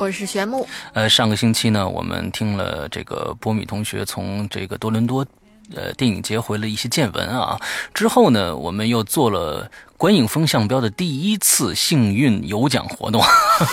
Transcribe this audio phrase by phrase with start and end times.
[0.00, 0.66] 我是玄木。
[0.94, 5.26] 呃，上个星期呢，我们听了这个波米同学从这个多伦多，
[5.74, 7.58] 呃，电影节回了一些见闻啊。
[7.94, 9.70] 之后呢，我们又做了。
[10.00, 13.22] 观影风向标的第一次幸运有奖活动，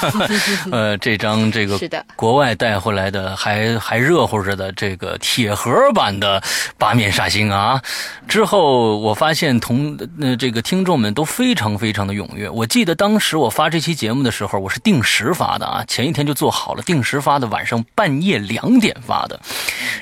[0.73, 1.79] 呃，这张这个
[2.17, 6.43] 国外带回来的还还热乎着的这个铁盒版的
[6.77, 7.81] 八面煞星啊，
[8.27, 12.49] 之后我发现同呃这个听众们都非常非常的踊跃。
[12.49, 19.39] 我记得当时我发这期节目的时候，我是定时发的啊，前一天就做好了，定时发的，晚上半夜两点发的，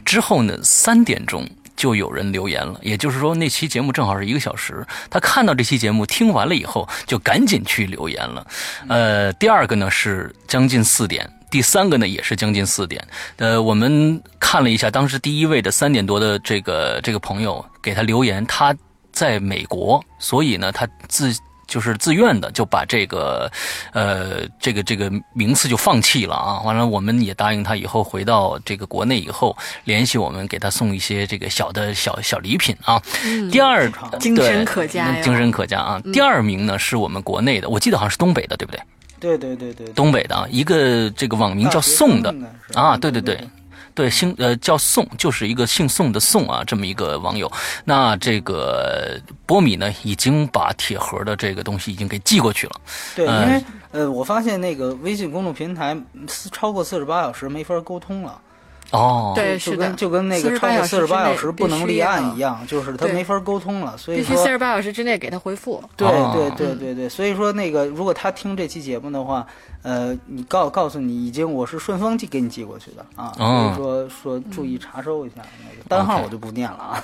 [0.03, 1.47] 之后呢三点钟。
[1.75, 4.85] 就有人留言了，也就是说那期节目正好是一个小时。
[5.09, 8.47] 他看到这期节目听完了以后，就赶紧去留言了。
[8.87, 13.05] 呃，第二个呢是将近四点，第三个呢也是将近四点。
[13.37, 18.75] 呃，我们看了一下，当时第一位的三点多的这个这个朋友给他留言，他
[19.11, 21.35] 在美国，所以呢他自。
[21.67, 23.51] 就是自愿的，就把这个，
[23.93, 26.61] 呃，这个这个名次就放弃了啊。
[26.61, 33.01] 完了，我们也答应他以后回到这个国内以后联系我们，给他送一些这个小的小小礼品啊。
[33.51, 36.01] 第二，精神可嘉精神可嘉啊。
[36.13, 38.81] 第二名呢是我们国内的，我记得好像是东北的，对不对？
[39.19, 42.33] 对对对对，东北的啊，一个这个网名叫宋的
[42.73, 43.39] 啊，对对对。
[43.95, 47.49] 对，姓呃叫宋，就是一个姓宋的宋啊，这么一个网友。
[47.85, 52.73] 那这个波米呢，已经把铁盒的这个东西已经给寄过去了。
[53.15, 55.97] 对，因为呃，我发现那个微信公众平台
[56.51, 58.41] 超过四十八小时没法沟通了。
[58.91, 65.81] 哦，对，就跟就跟那个超过四十八小时不能立案一样，就是他没法沟通了，所以必须四十八小时之内给他回复。
[65.95, 69.47] 对对对对对，所以说那个如果他听这期节目的话。
[69.85, 77.03] 呃，你告告诉你，已经我是顺丰寄给你寄过去的啊，所以说说注意查收一下那个单号，我就不念了啊。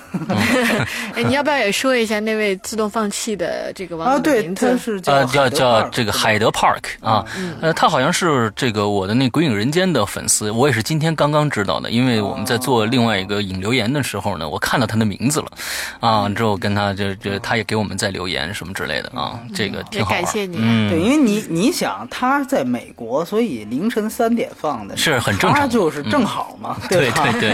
[1.14, 4.76] 哎，你要不要也说一下那位自动放弃的这个网友名字？
[4.80, 7.24] 是，叫叫叫这个海德 Park 啊，
[7.62, 15.52] 呃，他好像是这个我的那鬼影人间的粉丝，我也是今天刚刚知道的，因为我们在做另外一个引留言的时候呢，我看到他的名字了，
[16.00, 20.10] 啊，之后跟他就就他也给我们在留言什么之类的啊，这个挺好。
[20.10, 20.58] 感谢你，
[20.90, 22.66] 对，因为你你想他在。
[22.72, 27.52] 美国，所以凌晨三点放的是很正常，就是正好嘛，对对对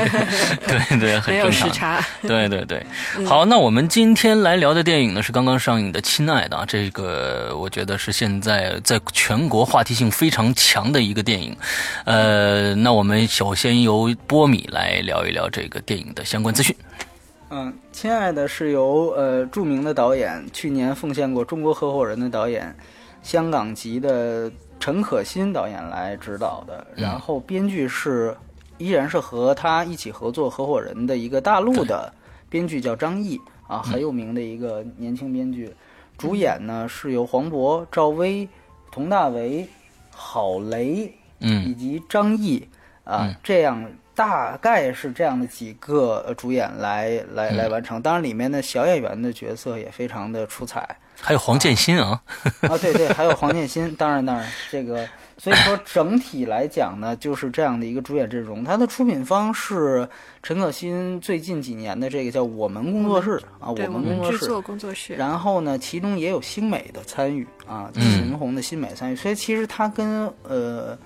[0.68, 2.00] 对对，很正常。
[2.22, 2.86] 对对对，
[3.26, 11.58] 好，那我们今天来聊的电影呢是刚刚上映的《亲爱的》，这个我觉得是现在在全国话题性非常强的一个电影。
[12.06, 16.76] 呃，那我们首先由波米来聊一聊这个电影的相关资讯。
[17.50, 22.76] 嗯，《亲爱的》是由呃著名的导演，去年奉献过《中国合伙人》的导演，
[23.24, 24.52] 香港籍的。
[24.80, 28.36] 陈可辛导演来指导的，然后编剧是
[28.78, 32.14] 依然是和他一起合作合伙人的一个大陆的
[32.50, 35.74] 编剧叫张译啊，很有名的一个年轻编剧。
[36.18, 38.48] 主演呢是由黄渤、赵薇、
[38.92, 39.68] 佟大为、
[40.12, 42.68] 郝蕾，嗯，以及张译
[43.04, 43.84] 啊，这样
[44.16, 48.02] 大概是这样的几个主演来来来完成。
[48.02, 50.98] 当然，里面的小演员的角色也非常的出彩。
[51.20, 52.22] 还有黄建新啊，
[52.62, 55.08] 啊对对，还有黄建新，当然当然，这个
[55.38, 58.64] 所以说整体来讲呢，就是这样的一个主演阵容。
[58.64, 60.08] 它的出品方是
[60.42, 65.16] 陈可辛最近几年的这个叫我们工作室啊，我们工作室工作室。
[65.16, 69.16] 然后呢，其中也有新美的参与啊，秦红的新美参与。
[69.16, 70.98] 所以其实他跟呃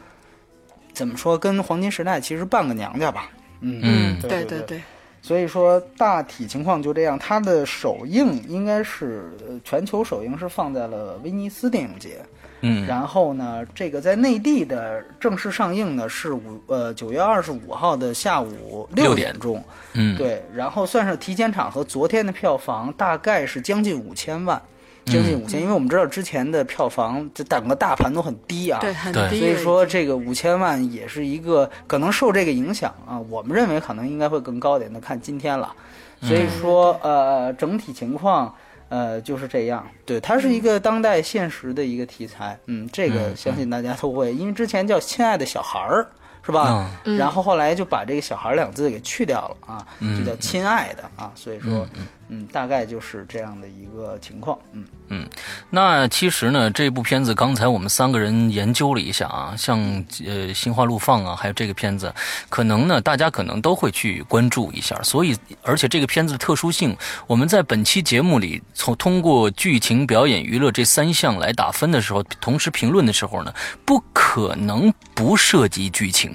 [0.94, 3.30] 怎么说，跟黄金时代其实半个娘家吧。
[3.62, 4.82] 嗯嗯，对对对。
[5.22, 9.32] 所以说大体情况就这样，它的首映应该是
[9.64, 12.18] 全球首映是放在了威尼斯电影节，
[12.62, 19.64] 嗯，然后呢，这个在内地的正式上映呢是五呃九月二十五号的下午六点钟，
[19.94, 24.59] 嗯，对，然后算是提前场和昨天的票房大概是将近五千万。
[25.06, 33.20] 将近五千，因为我们知道之前的票房这整个大盘都很低啊，对，很低，所以说这个五千万也是一个可能受这个影响啊。
[33.30, 35.74] 我们认为可能应该会更高点，那看今天了。
[36.22, 38.53] 所以说呃，整体情况
[38.90, 39.86] 呃就是这样。
[40.06, 46.02] 对，它是一个当代现实的一个题材，嗯，这个相信大家都会，因为之前叫《亲爱的小孩儿》。
[46.44, 46.90] 是吧？
[47.04, 49.86] 然后后来就把这个“小孩”两字给去掉了啊，
[50.18, 51.32] 就叫“亲爱的”啊。
[51.36, 51.88] 所以说，
[52.34, 54.58] 嗯，大概就是这样的一个情况。
[54.72, 55.30] 嗯嗯，
[55.70, 59.78] 那其实呢，这部片子刚才我们三个人研究了一下啊，像
[60.26, 62.14] 呃《心花怒放》啊，还有这个片子，
[62.48, 64.98] 可能呢大家可能都会去关注一下。
[65.04, 66.96] 所以，而且这个片子的特殊性，
[67.28, 76.34] 我们在本期节目里从通过剧情、表演、娱乐这三项来打分的时候，同时评论的时候呢，不可能不涉及剧情。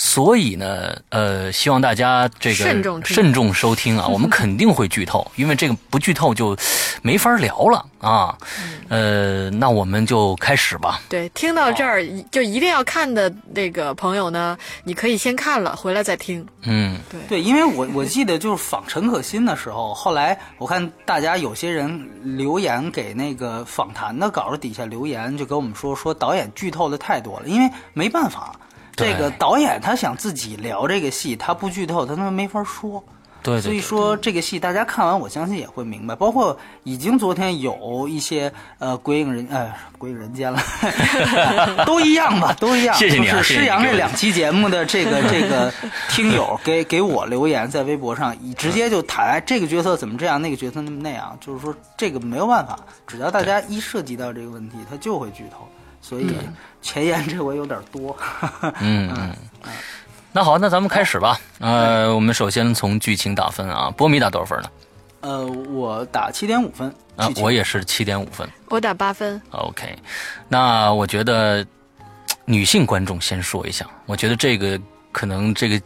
[0.00, 6.56] 所以呢，呃，希望大家这个慎重慎重收听啊， 我们肯定会剧透，因为这个不剧透就
[7.02, 8.38] 没法聊了啊。
[8.88, 11.00] 呃，那我们就开始吧。
[11.08, 12.00] 对，听到这儿
[12.30, 16.46] 就一定要看的那个朋友呢，你可以先看了，回来再听。
[16.62, 28.67] 嗯，对，对，因为我我记得就是访陈可辛的时候，后来我看大家有些人留言给那个访谈的稿子底下留言，就跟我们说说导演剧透的太多了，因为没办法，对
[28.98, 33.02] 这个导演他想自己聊这个戏，他不剧透，他他妈没法说。
[33.40, 36.14] 对对所以说这个戏大家看完，我相信也会明白。
[36.16, 40.60] 包括已经昨天有一些呃鬼影人呃鬼影人间了，
[41.86, 42.92] 都一样吧，都一样。
[42.96, 45.72] 谢谢你啊就是施阳这两期节目的这个 这个
[46.10, 55.67] 听友给给我留言在微博上，以直接就谈哎这个角色怎么这样，那个角色那么那样，就是说这个没有办法，只要大家一涉及到这个问题，他就会剧透。
[56.08, 56.34] 所以
[56.80, 58.16] 前言这回有点多。
[58.80, 59.36] 嗯嗯。
[60.32, 61.38] 那好，那咱们开始吧。
[61.58, 64.70] 呃，我们首先从剧情打分啊，波米打多少分呢？
[65.20, 66.88] 呃，我打七点五分。
[67.16, 68.48] 啊我也是七点五分。
[68.68, 69.40] 我打八分。
[69.50, 69.98] OK，
[70.48, 71.66] 那我觉得
[72.46, 74.80] 女性观众先说一下，我觉得这个
[75.12, 75.82] 可能这个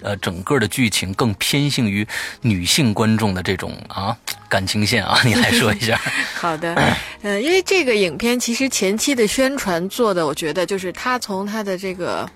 [0.00, 2.06] 呃整个的剧情更偏向于
[2.42, 4.16] 女性观众的这种啊
[4.48, 6.00] 感情线啊，你来说一下。
[6.38, 6.74] 好的，
[7.22, 12.28] 嗯，因为这个影片其实前期的宣传做的，我觉得就是他从他的这个，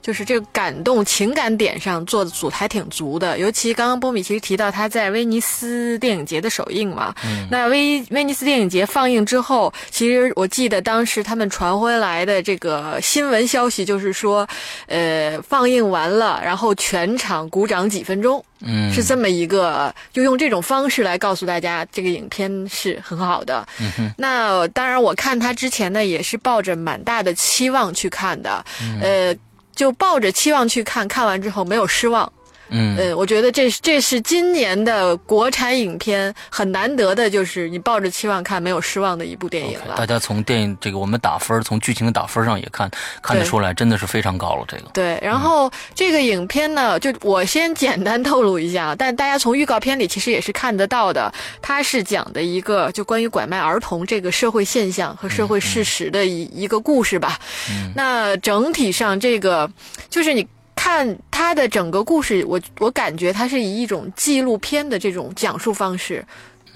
[0.00, 3.38] 就是这个感动情感点上做的组还挺足的。
[3.38, 7.14] 尤其刚刚波米其实提到他在威尼斯电影节的首映嘛，
[7.50, 14.46] 那威威尼斯电影节放映之后，其实我记得当时他们传回来的这个新闻消息就是说，
[14.86, 18.44] 呃，放映完了，然后全场鼓掌几分钟。
[18.60, 23.66] 嗯，是这么一个，就用这种方式来告诉大家，这个影片是很好的。
[24.16, 29.36] 那当然，我看他之前呢，也是抱着蛮大的期望去看的，嗯呃，
[29.76, 32.32] 就抱着期望去看，看完之后没有失望。
[32.68, 39.94] 嗯呃，我觉得这是这是今年的国产影片很难得的，就是你抱着期望看，没有失望的一部电影了。
[39.96, 42.90] 大家从电影这个我们打分，从剧情的打分上也看
[43.22, 44.64] 看得出来，真的是非常高了。
[44.66, 57.38] 这个，对，然后这个影片呢，就我先简单透露一下，但大家从预告片里其实也是看得到的，它是讲的一个就关于拐卖儿童这个社会现象和社会事实的一、一个故事吧。
[57.94, 59.70] 那整体上这个
[60.10, 60.46] 就是你。
[60.86, 66.24] 看他的整个故事，我我感觉他是以一种纪录片的这种讲述方式，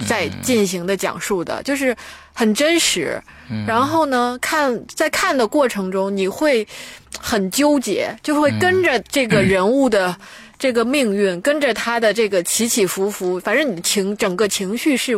[0.05, 1.97] 在进行的讲述的，就是
[2.33, 3.23] 很真实。
[3.69, 6.67] 然后呢，看在看的过程中，你会
[7.21, 10.17] 很纠结，就会跟着这个人物的
[10.59, 15.13] 这个命运，跟着他的这个起起伏伏，反正你的情整个情绪是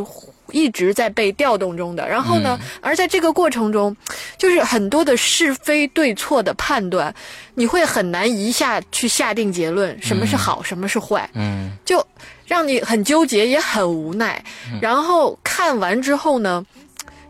[0.53, 2.09] 一直在被调动中的。
[2.09, 3.97] 然后呢，而在这个过程中，
[4.39, 7.13] 就是很多的是非对错的判断，
[7.55, 11.29] 你会很难一下去下定结论，什么是好，什么是坏。
[11.35, 12.07] 嗯就
[12.47, 14.45] 让你很纠结，也很无奈。
[14.81, 16.65] 然后看完之后呢，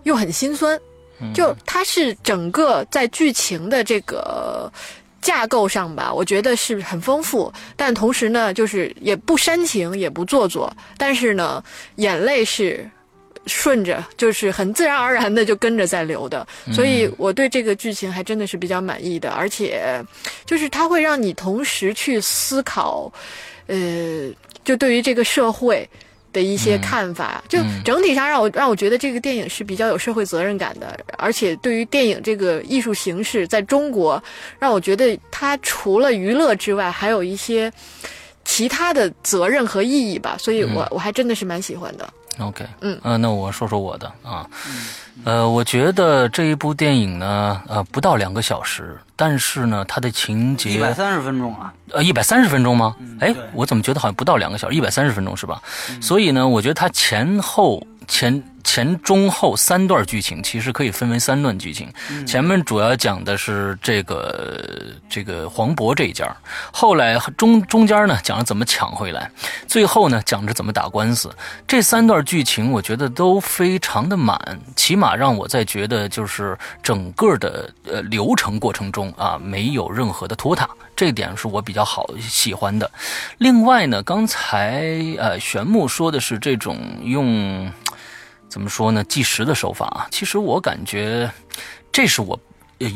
[0.03, 0.79] 又很心酸。
[1.33, 4.73] 就它是整个在剧情的这个
[5.21, 11.63] 架构上吧，我觉得是很丰富，但同时呢，就是也不煽情，也不做作，但是呢，
[11.97, 12.91] 眼泪是。
[13.47, 20.03] 顺着就是很自然而然的就跟着在流的，所以我对这个剧情还真的是比较满意的，而且
[20.47, 23.13] 就是它会让你同时去思考，
[23.67, 24.31] 呃，
[24.65, 25.89] 就对于这个社会
[26.33, 34.23] 的一些看法，就整体上让我让我觉得这个电影是比较有社会责任感的，而且对于电影这个艺术形式，在中国
[34.59, 37.73] 让我觉得它除了娱乐之外，还有一些
[38.45, 42.09] 其他的责任和意义吧，所以我我还真的是蛮喜欢的。
[42.39, 42.99] ，OK，嗯。
[43.03, 44.47] 呃，那我说说我的啊，
[45.25, 52.97] 呃，我觉得这一部电影呢，呃，不到两个小时，但是呢，它的情节一百三十分钟啊，呃，一百三十分钟吗？
[53.21, 53.43] 哎、对。
[53.53, 55.61] 我怎么觉得好像不到两个小时，一百三十分钟是吧？
[56.01, 61.93] 所以呢，我觉得它前后前前中后三段剧情其实可以分为三段剧情。
[62.27, 66.27] 前面主要讲的是这个这个黄渤这一家，
[66.73, 69.31] 后来中中间呢讲了怎么抢回来，
[69.67, 71.31] 最后呢讲着怎么打官司。
[71.67, 74.39] 这三段剧情我觉得都非常的满，
[74.75, 82.91] 起码让我在觉得就是整个的呃流程过程中啊没有任何的拖沓，这点是我比较好喜欢的。
[83.39, 84.83] 另外呢，刚才
[85.19, 87.71] 呃玄木说的是这种用。
[88.53, 89.03] 怎么说呢？
[89.05, 91.31] 计时的手法啊，其实我感觉
[91.91, 92.39] 这是我。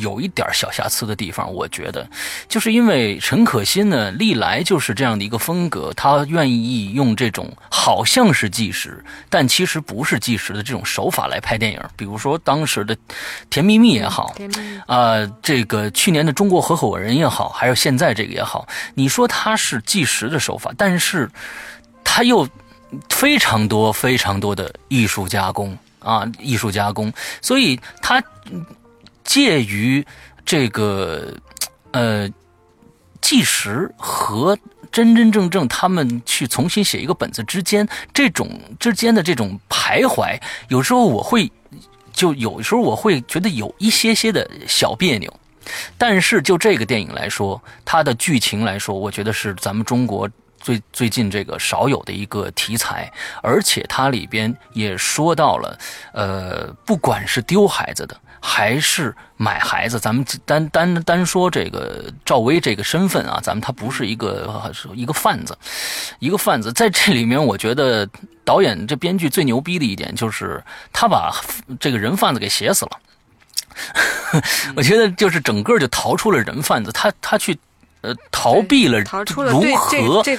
[0.00, 2.04] 有一点小瑕疵的地方，我觉得，
[2.48, 11.80] 就是因为陈可辛呢，历来就是这样的一个风格，他愿意用这种好像是计时，但其实不是计时的这种手法来拍电影。
[11.96, 12.96] 比如说当时的
[13.48, 14.34] 《甜蜜蜜》也好，
[14.88, 21.30] 啊，这个去年的《中国合伙人》也好，还有现在这个也好，你说他是计时的手法，但是
[22.02, 22.48] 他又
[23.10, 28.22] 非常多、非常多的艺术加工啊，艺术加工，所以他。
[29.24, 30.06] 介于
[30.44, 31.36] 这个
[31.90, 32.30] 呃
[33.20, 34.56] 计时和
[34.92, 41.50] 真真正正他们去重新写一个本子之间，这种之间的这种徘徊，有时候我会
[42.12, 45.40] 就有时候我会觉得有一些些的小别扭。
[45.98, 50.30] 但是就这个电影来说，它的剧情来说，我觉得是咱们中国
[50.66, 55.78] 最最近这个少有的一个题材，而且它里边也说到了，
[56.12, 58.16] 呃，不管是丢孩子的。
[58.38, 65.56] 还是买孩子，咱们单单单说这个赵薇这个身份啊，咱们他不是一个一个贩子，
[66.20, 68.08] 一个贩子在这里面，我觉得
[68.44, 71.34] 导演这编剧最牛逼的一点就是他把
[71.80, 72.92] 这个人贩子给写死了，
[74.76, 77.58] 我觉得就是整个就逃出了人贩子，他他去。
[78.02, 80.36] 呃，逃避了如何对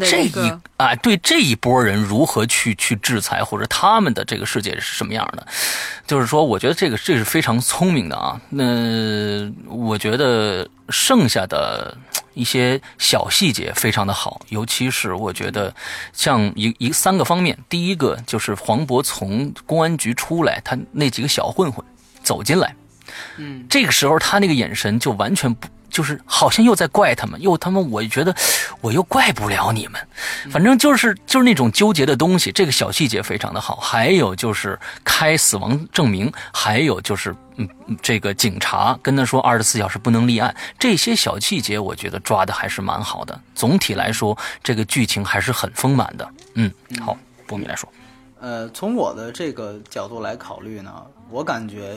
[0.00, 0.32] 这一
[0.78, 5.46] 啊，对这一波人如何去去制裁，或者他们的这个世界是什么样的？
[6.06, 8.40] 就是说，我觉得这个这是非常聪明的啊。
[8.48, 8.64] 那
[9.66, 11.96] 我觉得剩下的
[12.34, 15.72] 一些小细节非常的好，尤其是我觉得
[16.12, 21.84] 像一一三个方面，第一个就是黄渤从公安局出来，他那几个小混混
[22.24, 22.74] 走进来，
[23.36, 25.68] 嗯，这个时候他那个眼神就完全不。
[25.90, 28.34] 就是好像又在怪他们，又他们，我觉得
[28.80, 30.00] 我又怪不了你们，
[30.50, 32.52] 反正就是就是那种纠结的东西。
[32.52, 37.68] 这个小细节非常的好，还有就是开死亡证明，还有就是嗯，
[38.02, 43.40] 这个警察跟他说二十四小时不能立案，这些小细节我觉得抓的还是蛮好的。
[43.54, 46.28] 总体来说，这个剧情还是很丰满的。
[46.54, 47.16] 嗯，好，
[47.46, 47.88] 波米来说，
[48.40, 50.92] 呃，从我的这个角度来考虑呢，
[51.30, 51.96] 我感觉，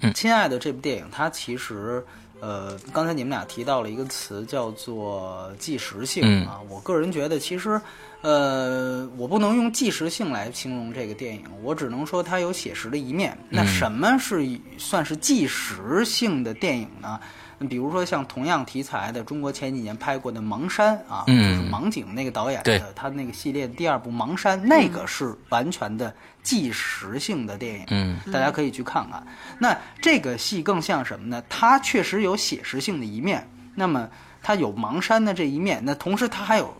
[0.00, 2.04] 呃，亲爱的这部电影它其实。
[2.40, 6.60] 呃，刚才你们俩提到了一个词，叫做纪实性啊。
[6.68, 7.80] 我个人觉得，其实，
[8.20, 13.36] 呃，我不能用纪实性来形容这个电影，我只能说它有写实的一面。
[13.48, 17.18] 那什么是算是纪实性的电影呢？
[17.66, 29.26] 比如说像同样题材的，中国前几年拍过的《盲山》啊，就是盲井那个导演的，他那个系列的第二部《盲山》，那个是完全的纪实性的电影，嗯，大家可以去看看。
[29.58, 31.42] 那这个戏更像什么呢？
[31.48, 34.08] 它确实有写实性的一面，那么
[34.42, 36.76] 它有盲山的这一面，那同时它还有。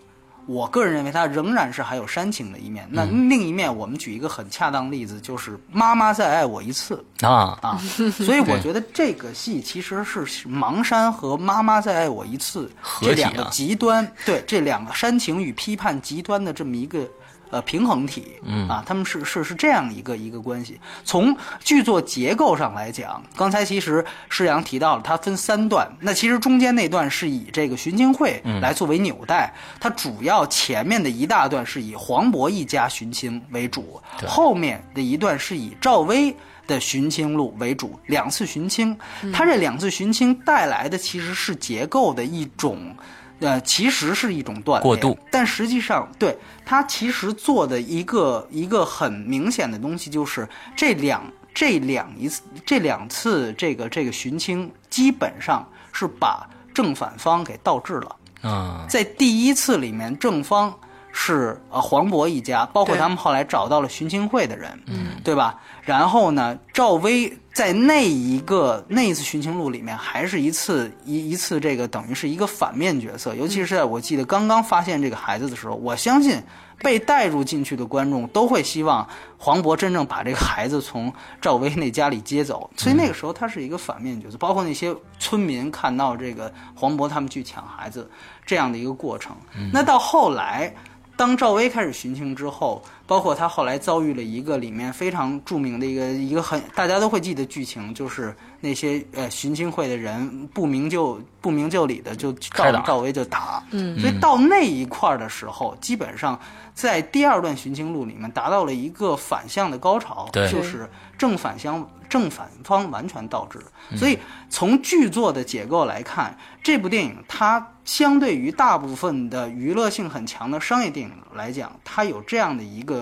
[0.49, 2.89] 我个人认为，它仍然是还有煽情的一面。
[2.91, 7.79] 那另一面，我们举一个很恰当例子，就是《妈妈再爱我一次》啊啊。
[8.11, 12.71] 所以我觉得这个戏其实是盲山和《妈妈再爱我一次》
[13.07, 17.07] 这两个极端，对这两个煽情与批判极端的这么一个。
[17.51, 20.79] 呃，平衡体，嗯啊，他们是是是这样一个一个关系。
[21.05, 25.91] 从剧作结构上来讲，刚才其实施阳提到了，它分三段。
[26.01, 36.35] 那其实中间那段是以这个寻亲会来作为纽带，它主要前面的一大段是以黄渤一家寻亲为主，后面的一段是以赵薇
[36.67, 38.97] 的寻亲路为主，两次寻亲。
[39.33, 42.95] 它这两次寻亲带来的其实是结构的一种。
[43.41, 51.23] 呃，其实是一种锻炼，但实际上，对他其实做的一个一个很明显的东西，就是这两
[51.55, 58.17] 这两一次这两次这个这个寻亲，基本上是把正反方给倒置了。
[58.43, 60.73] 啊，在第一次里面，正方
[61.21, 65.59] 是呃黄渤一家，包括他们后来找到了寻亲会的人，嗯，对吧？
[65.83, 67.37] 然后呢，赵薇。
[67.59, 76.41] 在那一个那一次寻情录里面，还是一次一一次这个等于是一个反面角色，尤其是在我记得刚刚发现这个孩子的时候，我相信
[76.79, 79.05] 被带入进去的观众都会希望
[79.37, 88.09] 黄渤真正把这个孩子从赵薇那家里接走，所以那个时候他是一个反面角色，包括那些村民看到这个黄渤他们去抢孩子
[88.47, 89.37] 这样的一个过程，
[89.73, 90.73] 那到后来。
[91.19, 106.39] 当赵薇开始寻亲之后，包括他后来遭遇了一个里面非常著名的一个一个很大家都会记得剧情，就是那些呃寻亲会的人不明就不明就里的就照着赵薇就打，嗯，所以到那一块儿的时候，基本上
[106.75, 111.89] 在第二段寻亲录里面达到了一个反向的高潮，就是正反相。
[112.09, 113.61] 正反方完全倒置，
[113.95, 122.98] 所以从剧作的结构来看，这部电影它相对于大部分的娱乐性很强的商业电影来讲，它有这样的一个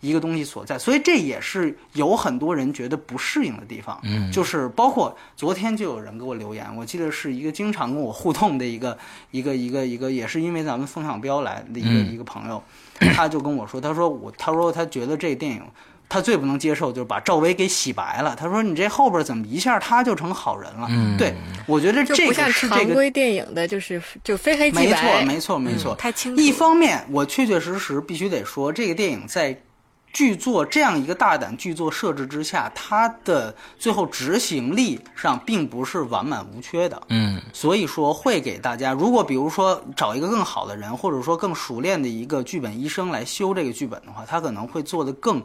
[0.00, 3.98] 一个东西所在，所以这也是有很多人觉得不适应的地方。
[4.02, 8.98] 嗯就是包括昨天就有人给我留言，我记得是一个经常跟我互动的一个
[9.30, 12.62] 一个一个一个，也是因为咱们风向标来的一个、嗯一个朋友，
[13.14, 15.62] 他就跟我说，他说我他说他觉得这电影。
[16.08, 18.36] 他最不能接受就是把赵薇给洗白了。
[18.36, 21.34] 他说：“你这后边怎么一下他就成好人了？”嗯对
[21.66, 25.94] 我觉得这个常规电影的，就是就非黑即白没错，没错，没错。
[25.96, 26.42] 太清楚。
[26.42, 29.58] 一方面，我确确实实必须得说，这个电影在
[30.12, 37.02] 剧作这样一个大胆剧作设置之下，它的最后执行力上并不是完满无缺的。
[37.08, 45.42] 嗯所以说会给大家，如果比如说找一个更好的人，或者说更熟练的一个剧本医生来修这个剧本的话，他可能会做的更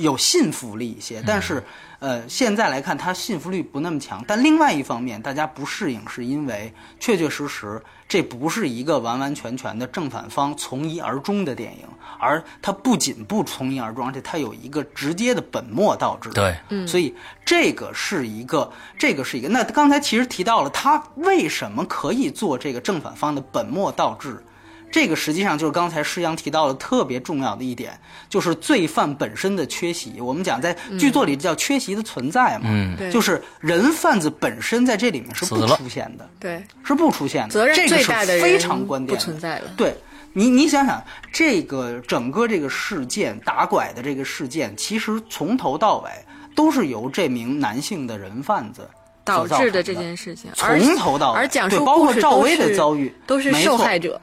[0.00, 1.22] 有信服力一些。
[1.26, 1.62] 但是，
[1.98, 4.24] 呃，现在来看，它信服力不那么强。
[4.26, 11.86] 但另外一方面，大家不适应，是因为确确实实这不是一个完完全全的正反方从一而终的电影，
[12.18, 16.30] 而它不仅不从一而终，而且它有一个直接的本末倒置。
[16.30, 19.48] 对，嗯所以这个是一个，这个是一个。
[19.48, 24.42] 那刚才其实提到了他为什么可以做这个正反方的本末倒置，
[24.90, 30.20] 这个实际上就是刚才施阳提到的特别重要的一点，就是罪犯本身的缺席。
[30.20, 39.24] 我们讲在剧作里叫缺席的存在嘛，嗯就是人贩子本身在这里面是不出现的，对是不出现的，责任这个是最大的人非常关不键的。
[39.24, 39.70] 存在了。
[39.76, 39.94] 对
[40.32, 46.10] 你，你想想，这个整个这个事件打拐的这个事件，其实从头到尾
[46.54, 48.88] 都是由这名男性的人贩子
[49.24, 54.20] 导致的这件事情，从头到尾，而讲述对包括赵薇的遭遇都是受害者。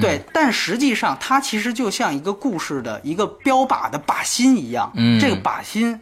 [0.00, 4.90] 对，但实际上它其实就像一个故事的一个标靶的靶心一样。
[4.94, 6.00] 嗯这个靶心，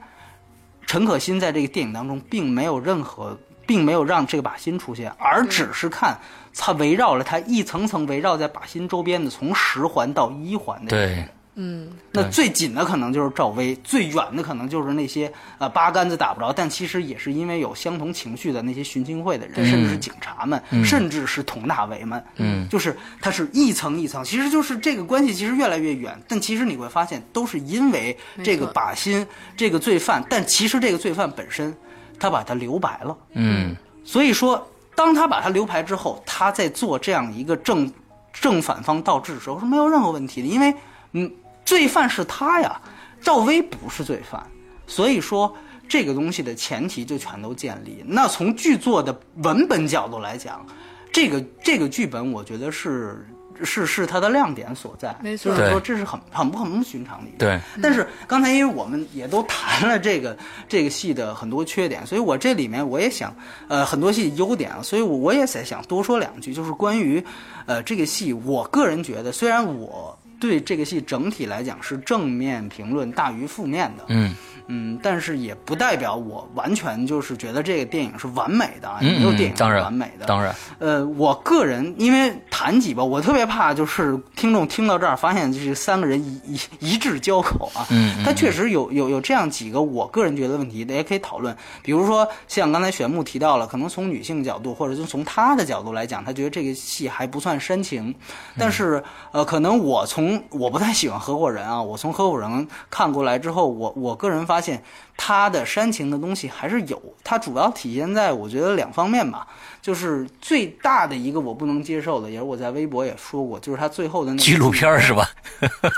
[0.86, 6.18] 陈可辛在这个电影当中并没有任何，并没有让这个靶心出现，而只是看
[6.56, 10.90] 它围绕了它一层层围绕在靶心周边的，从十环到一环的。
[10.90, 31.74] 对，嗯，那最紧的可能就是赵薇，最远的可能就是那些呃八竿子打不着，但其实也是因为有相同情绪的那些寻亲会的人，甚至是警察们，甚至是佟大为们，嗯，就是他是一层一层，其实就是这个关系其实越来越远，但其实你会发现都是因为这个靶心，这个罪犯，但其实这个罪犯本身
[32.18, 33.76] 他把他留白了，嗯。
[34.06, 37.90] 所以说，当他把他留白之后，他在做这样一个正
[38.34, 40.74] 正反方倒置的时候是没有任何问题的，因为
[41.12, 41.30] 嗯，
[41.64, 42.80] 罪犯是他呀，
[43.20, 44.44] 赵薇不是罪犯，
[44.86, 45.54] 所以说
[45.88, 48.04] 这个东西的前提就全都建立。
[48.06, 50.64] 那从剧作的文本角度来讲，
[51.12, 53.26] 这个这个剧本我觉得是。
[53.62, 57.38] 是是它的亮点所在，没错就是说这是很很不很不寻常的一个。
[57.38, 60.36] 对，但是刚才因为我们也都谈了这个
[60.68, 63.32] 这个戏的很多缺点，所以我这里面我也想，
[63.68, 67.24] 呃，很多戏优点啊，所以我我也在想多说两句，就是关于，
[67.66, 74.36] 呃，这个戏，我个人觉得，虽然我对这个戏整体来讲是正面评论大于负面的，嗯。
[74.66, 87.86] 嗯，但是也不代表我完全就是觉得这个电影是完美的啊，嗯也没有电影是当然完美的，当然，呃，我个人因为谈几吧，我特别怕就是听众听到这儿发现这三个人一一一致交口啊。
[87.90, 91.54] 嗯嗯他确实有有有这样几个我个人觉得问题，大家可以讨论。
[91.82, 98.14] 比如说像刚才玄牧提到了，可能从女性角度或者就从他的角度来讲，他觉得这个戏还不算煽情。
[98.58, 104.82] 但是呃，可能我从我不太喜欢合伙人啊，我从合伙人看过来之后，我我个人发现
[105.16, 109.46] 他的煽情的东西还是有，它主要体现在我觉得两方面吧。
[109.82, 115.28] 就是最大的一个我不能接受的，也是我在微博也说过，就是他最后的那个纪录片是吧？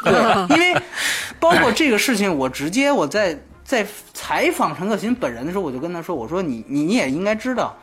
[0.03, 0.13] 对，
[0.57, 0.83] 因为
[1.39, 7.77] 包括这个事情，我直接我在在采访陈可辛本人的时候，我就跟他说：“我说你你也应该知道，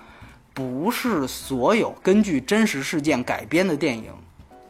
[0.53, 4.11] 不是所有根据真实事件改编的电影，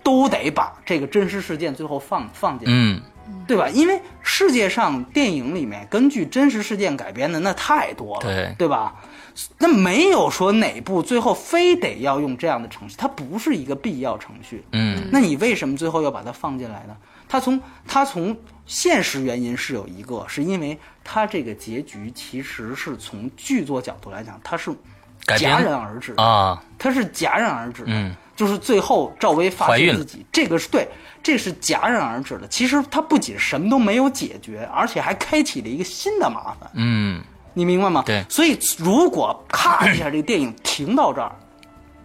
[0.03, 3.01] 都得把这个真实事件最后放放进来。”嗯
[3.47, 3.67] 对吧？
[3.69, 8.95] 因为世界上电影里面根据真实事件改编的那太多了，对对吧？
[9.57, 14.63] 那没有说哪部最后非得要用这样的程序，它不是一个必要程序。
[14.73, 16.95] 嗯那你为什么最后要把它放进来呢？
[17.27, 24.69] 它从它从现实原因是有一个，是因为它这个结局其实是从剧作角度来讲，它是
[25.25, 27.87] 戛然而止，啊，它是戛然而止的。
[27.89, 30.87] 嗯就是最后赵薇发现自己，这个是对，
[31.21, 32.47] 这是戛然而止的。
[32.47, 37.21] 其实它不仅什么都没有解决，而且还开启了一个新的麻烦，嗯。
[37.55, 38.01] 你明白吗？
[38.03, 38.25] 对。
[38.29, 41.31] 所以如果咔一下这个电影停到这儿，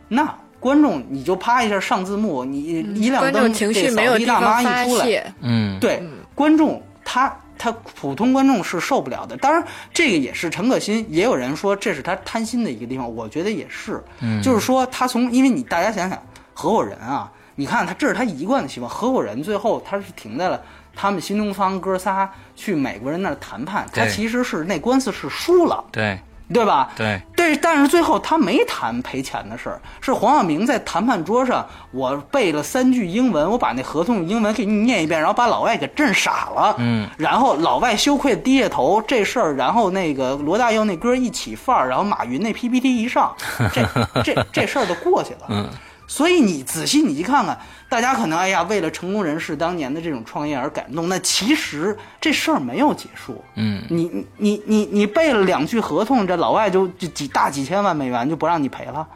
[0.06, 6.02] 那观众你就啪一下上字幕，你一亮灯，观众情绪这没有地扫地大妈方发一出来，泄，嗯，对，
[6.34, 9.36] 观众他他普通观众是受不了的。
[9.36, 14.02] 当然，这个也是陈可辛，也有人说这是他贪心的一个地方，我觉得也是。
[14.20, 16.18] 嗯，就是说他从，因为你大家想想，
[16.54, 20.60] 合伙人啊，你看他这是他一贯的习惯，合伙人最后他是停在了。
[21.00, 26.18] 他们新东方哥仨去美国人那儿谈判，他其实是那官司是输了，对
[26.52, 26.90] 对吧？
[26.96, 36.74] 对，对，但是最后他没谈赔钱的事儿，是黄晓明在谈判桌上，我背了三句英文，我把那合同英文给你念一遍，然后把老外给震傻了。
[36.78, 43.34] 嗯，然后老外羞愧地低下头，这事儿，然后那个罗大佑那歌一起范儿，然后马云那 PPT 一上，
[43.72, 45.40] 这这这事儿就过去了。
[45.48, 45.68] 嗯。
[46.08, 47.56] 所以你仔细你去看看，
[47.88, 53.44] 大家可能哎呀，为了成功人士当年的这种创业而感动，那其实这事儿没有结束。
[53.54, 59.06] 嗯你你你你你背了两句合同，这老外就就几大几千万美元就不让你赔了，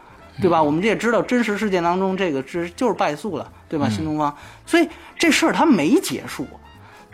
[0.40, 0.62] 对吧？
[0.62, 3.88] 我们这也知道，真实事件当中这个是就是败诉了，对吧？
[3.88, 4.86] 新东方，所以
[5.18, 6.46] 这事儿它没结束。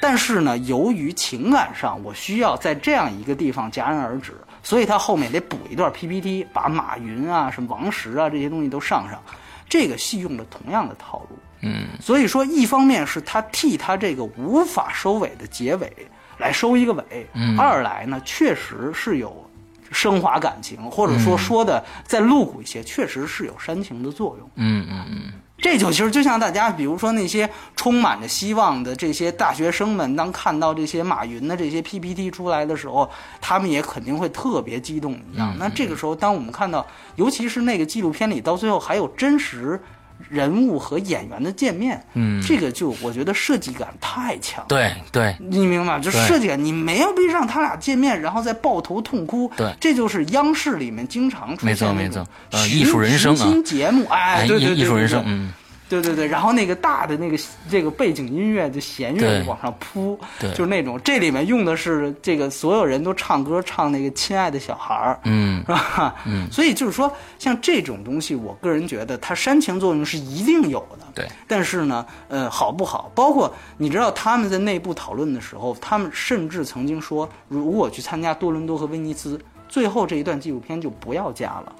[0.00, 9.20] 但是呢，由于情感上我需要在这样一个地方戛然而止，所以他后面得补一段 PPT，把马云啊、什么王石啊这些东西都上上。
[9.68, 11.86] 这个戏用了同样的套路，嗯。
[12.00, 15.92] 所以说，一方面是他替他这个无法收尾的结尾
[16.38, 17.58] 来收一个尾，嗯。
[17.58, 19.48] 二来呢，确实是有
[19.90, 24.50] 升华感情，或者说说的再露骨一些，确实是有煽情的作用。
[24.56, 35.52] 嗯嗯嗯，这就其实就像大家，比如说那些充满着希望的这些大学生们，当看到这些马云的这些 PPT 出来的时候，他们也肯定会特别激动一样。
[35.58, 39.80] 那这个时候，当我们看到，尤其是那个纪录片里，到最后还有真实
[40.28, 42.42] 人物和演员的见面，嗯。
[42.42, 44.64] 这个就我觉得设计感太强。
[44.68, 45.36] 对对。
[45.38, 45.98] 你明白吗？
[45.98, 49.50] 就设计感，你没有必要让他俩见面，然后再抱头痛哭。
[49.56, 49.72] 对。
[49.80, 52.28] 这就是央视里面经常出没错现那种没错。
[52.50, 53.62] 呃艺术人生啊。
[53.64, 55.52] 节目，哎，对对对，艺艺术人生，嗯
[55.88, 57.38] 对对对，然后那个大的那个
[57.70, 66.14] 这个背景音乐就弦乐往上铺，就是那种这里面用的是这个所有人都唱歌唱那个亲爱的小孩儿，嗯 是吧？
[66.26, 71.06] 嗯所以就是说，像这种东西，我个人觉得它煽情作用是一定有的。
[71.14, 73.10] 对，但是呢，呃，好不好？
[73.14, 81.72] 包括你知道他们在内部讨论的时候，他们甚至曾经说，如果去参加多伦多和威尼斯，最后这一段纪录片就不要加了。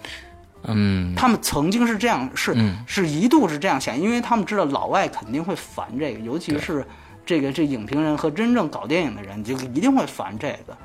[0.64, 6.85] 嗯他们曾经是这样，是、嗯是一度是这样想，因为他们知道老外肯定会烦这个，尤其是
[7.25, 10.77] 这个这影评人和真正搞电影的人，就一定会烦这个。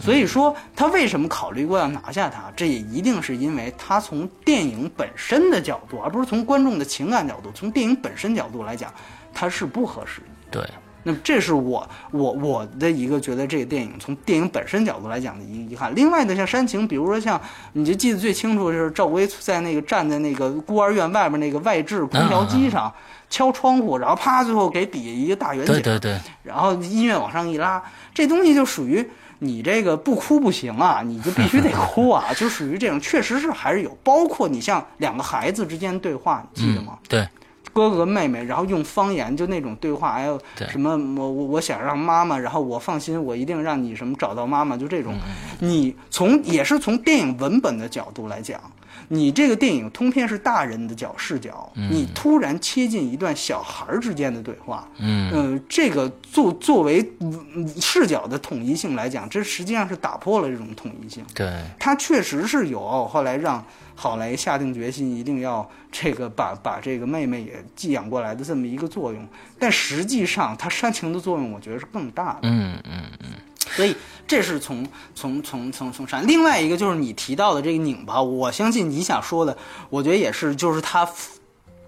[0.00, 2.52] 所以说，他为什么考虑过要拿下它？
[2.54, 8.94] 这也一定是因为他从电影本身的角度，而不是从观众的情感角度，从电影本身角度来讲，
[9.34, 10.30] 它是不合时宜。
[10.52, 10.62] 对，
[11.08, 15.90] 那么这是我我我的一个觉得这个电影从电影本身角度来讲的一个遗憾。
[15.94, 17.40] 另外呢像煽情，比如说像
[17.72, 22.92] 你就记得最清楚的就是赵薇在那个站在那个孤儿院外面那个外置空调机上
[23.30, 29.08] 敲窗户，然后啪最后给底下一个大圆景，对对对，然后音乐往上一拉，这东西就属于。
[29.40, 36.98] 你这个不哭不行啊，你就必须得 哭啊，就属于这种，确实是还是有，包括你像两个孩子之间对话，你记得吗？
[37.08, 37.24] 对，
[37.72, 45.14] 哥哥妹妹，然后用方言就那种对话，还有什么我我我想让妈妈，然后我放心，我一定让你什么找到妈妈，就这种，
[45.60, 48.60] 你从也是从电影文本的角度来讲，
[49.08, 55.30] 你这个电影通篇是大人的角视角，你突然切进一段小孩儿之间的对话，嗯。
[55.30, 61.24] 呃，这个作作为嗯视角的统一性来讲，这实际上是打破了这种统一性。
[61.34, 63.64] 对，它确实是有后来让
[64.00, 69.26] 郝雷下定决心，一定要这个把把这个妹妹也寄养过来的这么一个作用，
[69.58, 72.40] 但实际上他煽情的作用，我觉得是更大的。
[72.42, 73.26] 嗯嗯嗯
[73.72, 76.24] 所以这是从从从从从山。
[76.26, 79.58] 另外一个就是你提到的这个拧巴，我相信你想说的，
[79.90, 81.08] 我觉得也是，就是他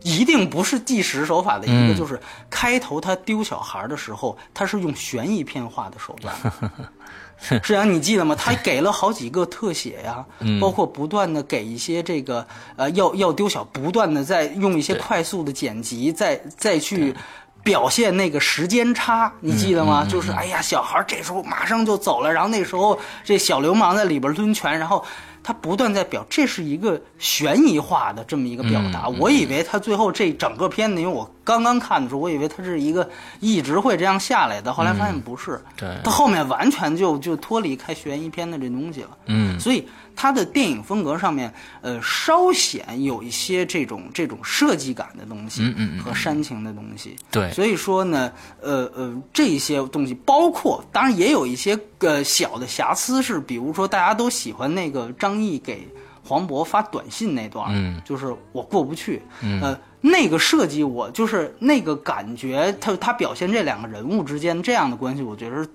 [0.03, 2.21] 一定不是计时手法的一个，嗯就是
[2.51, 6.35] 开头他丢小孩的时候，他是用悬疑片化的手段。
[7.41, 8.35] 实际上你记得吗？
[8.39, 17.15] 他给了好几个特写呀，嗯包括不断的给一些这个呃要要丢小，不断的在用一些快速的剪辑，再再去
[17.63, 20.07] 表现那个时间差，你记得嗯吗？
[20.09, 25.05] 就是哎呀，小孩这时候马上就走了，然后那时候这小流氓在里边抡拳，然后
[25.43, 29.07] 他不断在表，这是一个悬疑化的这么一个表达。
[29.07, 33.09] 嗯嗯我以为他最后这整个片子，因为我刚刚看的时候，我以为他是一个
[33.41, 39.17] 一直会这样下来的，后来发现不是，对他后面完全就就脱离开悬疑片的这东西了。
[39.27, 39.87] 嗯所以
[40.21, 47.17] 他的电影风格上面，呃，稍显有一些这种这种设计感的东西嗯和煽情的东西。
[47.31, 47.51] 对。
[47.53, 48.31] 所以说呢，
[48.61, 55.89] 呃呃，这些东西包括，当然也有一些呃小的瑕疵，是比如说大家都喜欢那个张译给
[56.23, 57.99] 黄渤发短信那段，嗯。
[58.05, 59.59] 就是我过不去，嗯。
[59.63, 65.67] 呃，那个设计我就是那个感觉，他他表现这两个人物之间这样的关系，我觉得是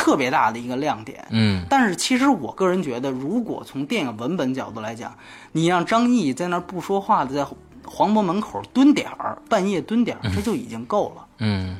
[0.00, 1.22] 特别大的一个亮点。
[1.28, 1.66] 嗯。
[1.68, 5.14] 但是其实我个人觉得，如果从电影文本角度来讲，
[5.52, 7.46] 你让张译在那儿不说话的在
[7.84, 11.26] 黄渤门口蹲点儿，半夜蹲点儿，这就已经够了。
[11.38, 11.76] 嗯。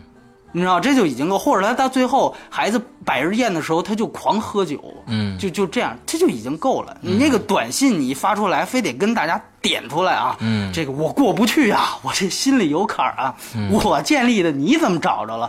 [0.52, 5.38] 你知道这就已经够，或者他到最后孩子百日宴的时候，他就狂喝酒，嗯。
[5.38, 6.96] 就就这样，这就已经够了。
[7.00, 10.72] 你那个短信你发出来，非得跟大家点出来啊，嗯。
[10.72, 13.70] 这个我过不去啊，我这心里有坎儿啊，嗯。
[13.70, 15.48] 我建立的你怎么找着了？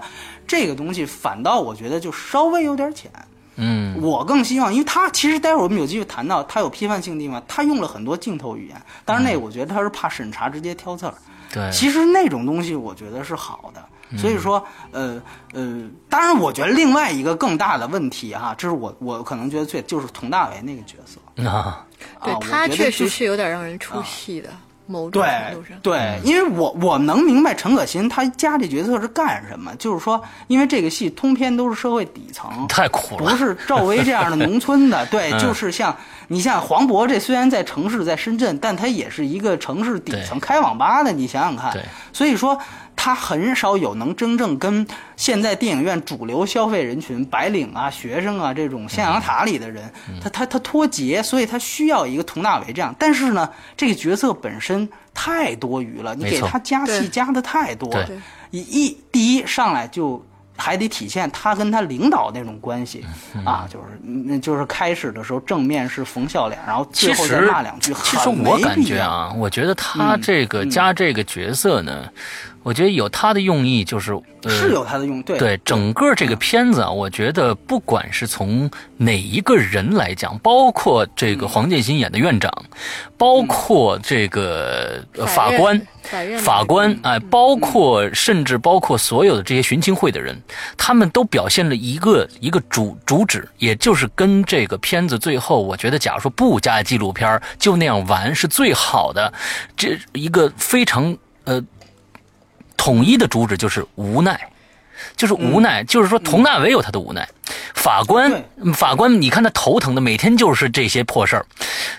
[0.52, 3.10] 这个东西反倒我觉得就稍微有点浅。
[3.56, 4.02] 嗯。
[4.02, 11.14] 我更希望，因为他其实待会儿我们有机会谈到，他有批判性地方，他用了很多镜头语言，当然那个我觉得他是怕审查直接挑刺儿。
[11.54, 14.62] 对，其实那种东西我觉得是好的，所以说，
[14.92, 15.22] 呃
[15.54, 21.48] 呃，当然我觉得另外一个更大的问题哈、这是我我可能觉得最就是佟大为那个角色。
[21.48, 21.86] 啊，
[22.24, 24.50] 对他确实是有点让人出戏的，
[24.92, 25.78] 某种对程度上。
[25.82, 35.40] 对，因为我我能明白陈可辛他加这角色是干什么，就是说，因为这个戏通篇都是社会底层， 太苦了，不是赵薇这样的农村的，对，嗯。
[35.42, 35.96] 就是像
[36.28, 41.72] 你像黄渤这虽然在城市在深圳，但他也是一个城市底层开网吧的，你想想看，
[42.14, 42.58] 所以说
[43.04, 44.86] 他很少有能真正跟
[45.16, 50.20] 现在电影院主流消费人群白领啊、学生啊这种象牙塔里的人，嗯。
[50.22, 58.08] 他他他脱节，所以他需要一个佟大为这样，但是呢，这个角色本身太多余了，你给他加戏加的太多了，
[58.52, 60.24] 一一第一上来就
[60.56, 63.44] 还得体现他跟他领导那种关系、嗯。
[63.44, 68.98] 啊，就是那就是开始的时候正面是冯笑脸，然后最后再骂两句，其实很我感没必要。
[68.98, 72.08] 觉啊，我觉得他嗯这个加这个角色呢，
[72.64, 75.38] 我觉得有他的用意，就是呃是有他的用，对。
[75.38, 82.52] 对整个这个片子啊，我觉得不管是从哪一个人来讲，包括这个黄建新演的院长，
[83.18, 85.80] 包括这个呃法官。
[86.04, 90.36] 法法官哎，包括甚至包括所有的这些寻亲会的人，
[90.76, 99.32] 他们都表现了一个一个主主旨，也就是跟这个片子最后，我觉得假如说不加纪录片儿就那样玩是最好的，
[99.78, 101.64] 这一个非常呃
[102.82, 104.40] 统一的主旨就是无奈。
[105.18, 107.28] 就是无奈，就是说佟大为有他的无奈，
[107.74, 108.44] 法官
[108.76, 111.46] 法官，你看他头疼的，每天就是这些破事儿，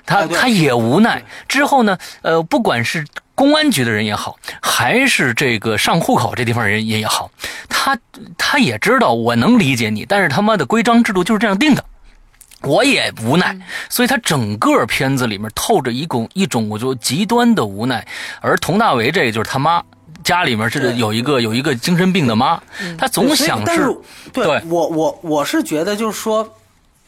[0.07, 1.21] 他他也无奈。
[1.49, 7.29] 之后呢，呃，不管是公安局的人也好，还是这个上户口这地方人也好，
[7.68, 7.99] 他
[8.38, 11.85] 他也知道我能理解你，但是他妈的规章制度就是这样定的。
[12.61, 18.07] 我也无奈，所以他整个片子里面透着一种一种我就极端的无奈，
[18.40, 19.83] 而佟大为这个就是他妈
[20.25, 22.61] 家里面是有一个有一个精神病的妈，
[22.97, 23.85] 她总想但是
[24.33, 24.63] 对对。
[24.69, 26.57] 我我我是觉得就是说。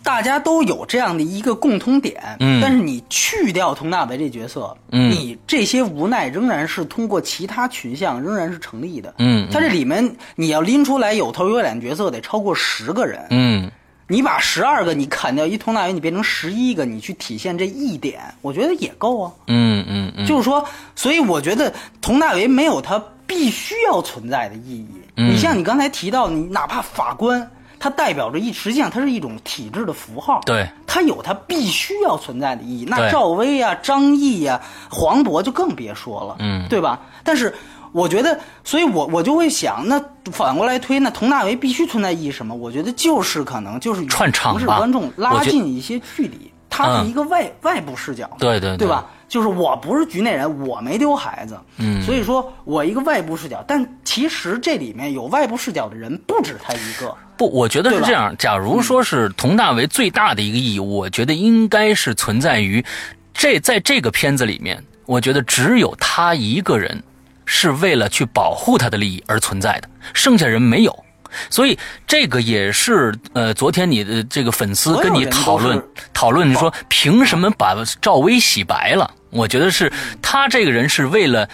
[0.05, 2.61] 大家都有这样的一个共通点，嗯。
[2.61, 5.11] 但是你去掉佟大为这角色，嗯。
[5.11, 13.71] 你这些无奈仍然是通过其他群像仍然是成立的，嗯它这里面你要拎出来有头有脸角色得超过十个人，嗯
[14.07, 19.33] 你把十二个你砍掉一佟大为，你变成十一个，你去体现这一点，我觉得也够啊。
[19.47, 20.65] 嗯嗯嗯，就是说，
[20.95, 24.89] 所以我觉得佟大为没有他必须要存在的意义。
[25.17, 30.41] 嗯你像你刚才提到，你哪怕法官，他代表着一，实际上它是一种体制的符号。
[30.45, 32.85] 对，它有它必须要存在的意义。
[32.89, 37.01] 那赵薇啊、张译啊、黄渤就更别说了，嗯对吧？
[37.23, 37.55] 但是
[37.95, 40.03] 我觉得，所以我我就会想，那
[40.33, 42.53] 反过来推，那佟大为必须存在意义什么？
[42.53, 49.07] 我觉得就是可能就是与串场城市观众拉近一些距离，他嗯是一个外、外部视角，对对对吧？
[49.29, 58.35] 就是我不是局内人，我没丢孩子，嗯所以说我一个外部视角，但其实这里面有外部视角的人不止他一个，不，我觉得是这样。
[58.37, 62.85] 假如说是佟大为最大的一个意义，我觉得应该是存在于
[63.33, 67.03] 这在这个片子里面，我觉得只有他一个人
[67.45, 71.05] 是为了去保护他的利益而存在的，剩下人没有。
[71.51, 71.77] 所以
[72.07, 79.11] 这个也是呃，昨天你的这个粉丝跟你讨论讨论，你说凭什么把赵薇洗白了？
[79.31, 81.49] 我觉得是他这个人是为了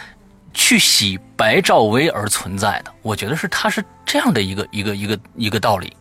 [0.53, 2.93] 去洗白赵薇而存在的。
[3.01, 5.97] 我觉得是他是这样的一个一个一个一个道理。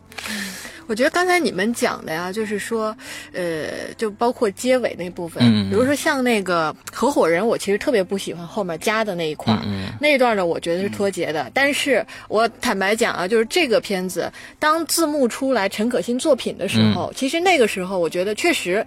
[0.90, 2.96] 我觉得刚才你们讲的呀，就是说，
[3.32, 11.48] 呃，就包括结尾那部分，嗯比如说像那个合伙人，我其实特别不喜欢后面加的那一块儿，嗯那一段呢，我觉得是脱节的。
[11.54, 18.84] 但是我坦白讲啊，就是这个片子，当字幕出来陈可辛作品的时候，其实那个时候我觉得确实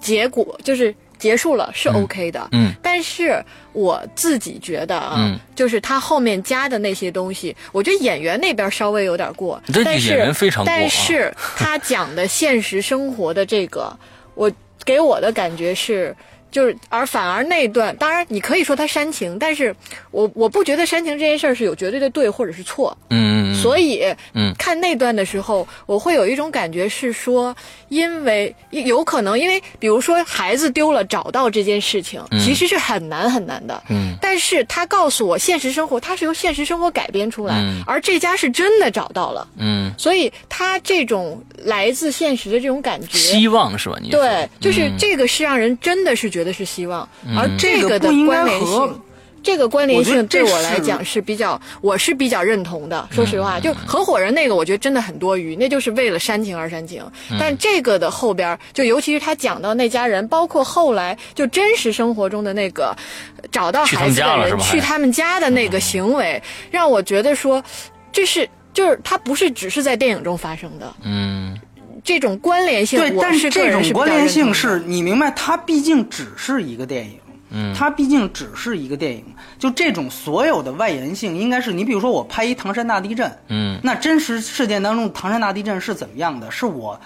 [0.00, 0.92] 结果就是。
[1.18, 2.72] 结束了是 OK 的，嗯。
[2.82, 5.38] 但是我自己觉得啊，嗯。
[5.54, 10.76] 就是他后面加的那些东西，我觉得演员那边稍微有点过，但是演员非常过啊。
[10.76, 13.96] 但是他讲的现实生活的这个，
[14.34, 14.50] 我
[14.84, 16.14] 给我的感觉是。
[16.54, 19.74] 就是，而反而那段，当然你可以说他煽情，但是
[20.12, 27.54] 我我不觉得煽情这件事儿是有绝对的对或者是错，嗯，所以，嗯看那段的时候，我会有一种感觉是说，
[27.88, 33.82] 因为有可能，因为比如说孩子丢了找到这件事情，其实是很难很难的。
[33.90, 43.96] 嗯但是他告诉我，现实生活它是由现实生活改编出来，嗯而这家是真的找到了，嗯，所以他这种来自现实的这种感觉，希望是吧？
[44.00, 49.00] 你对，就是嗯这个是让人真的是觉得是希望，而这个个的关联性。
[49.42, 53.06] 这个关联性对我来讲是比较，我是比较认同的。
[53.10, 57.04] 说实嗯话，就合伙人那个，我觉得真的很多余，那就是为了煽情而煽情。
[57.30, 62.96] 嗯但这个的后边，就尤其是他讲到那家人，包括后来就真实生活中的那个
[63.52, 67.62] 找到孩子的人去他们家的那个行为，让我觉得说，
[68.10, 71.54] 这是就是他不是只是在电影中发生的，嗯
[72.04, 77.18] 这种关联性，对，但是个人是比较种关联性是你明白，它毕竟只是一个电影。
[77.56, 79.24] 嗯它毕竟只是一个电影，
[79.60, 86.50] 就这种所有的外延性，应该是你比如说我拍一唐山大地震，嗯那真实事件当中唐山大地震是怎么样的？
[86.50, 87.00] 是我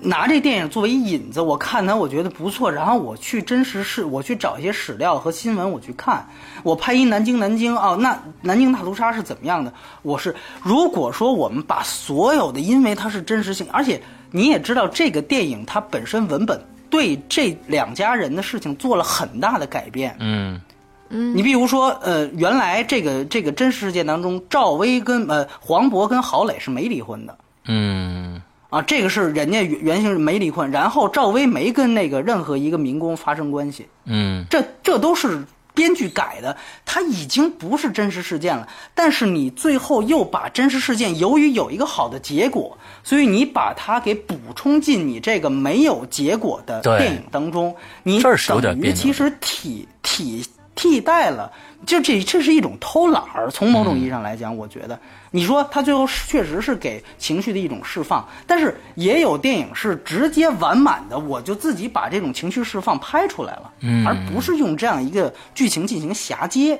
[0.00, 6.28] 拿这电影作为引子，我看它我觉得不错，然后我去真实事，我去找一些史料和新闻我去看，
[6.62, 9.72] 我拍一南京南京哦，那南京大屠杀是怎么样的？
[10.02, 20.60] 我是如果说我们把所有的，因为它是真实性，而且你也知道这个电影它本身文本对这两家人的事情做了很大的改变，嗯。
[21.08, 27.38] 你比如说，呃，原来这个这个真实事件当中，赵薇跟呃黄渤跟郝蕾是没离婚的。
[27.66, 28.42] 嗯。
[28.70, 34.44] 啊，这个是人家原原型是没离婚，然后赵薇没跟那个任何一个民工发生关系，嗯。
[34.50, 38.66] 这这都是编剧改的，它已经不是真实事件了。
[38.92, 51.52] 但是你最后又把真实事件，由于有一个好的结果，所以你把它给补充进你这个没有结果的电影当中，你等于其实替替替代了，
[51.86, 53.48] 就这这是一种偷懒儿。
[53.48, 54.98] 从某种意义上来讲，我觉得
[55.30, 66.76] 你说他最后确实是给情绪的一种释放，但是也有电影是直接完满的，我就自己把这种情绪释放拍出来了，嗯而不是用这样一个剧情进行衔接。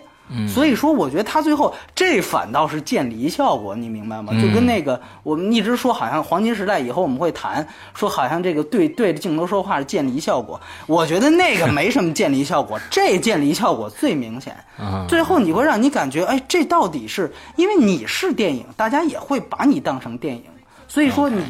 [0.48, 4.32] 所以说，我觉得他最后这反倒是渐离效果，你明白吗？
[4.40, 10.60] 就跟那个我们一直说，好像黄金时代以后我们会谈说，好像这个对对着镜头说话是渐离效果。
[10.86, 14.56] 我觉得那个没什么渐离效果，这渐离效果最明显。
[14.80, 20.44] 嗯最后你会让你感觉，哎，这到底是因为你是电影，大家也会把你当成电影，
[20.88, 21.42] 所以说你。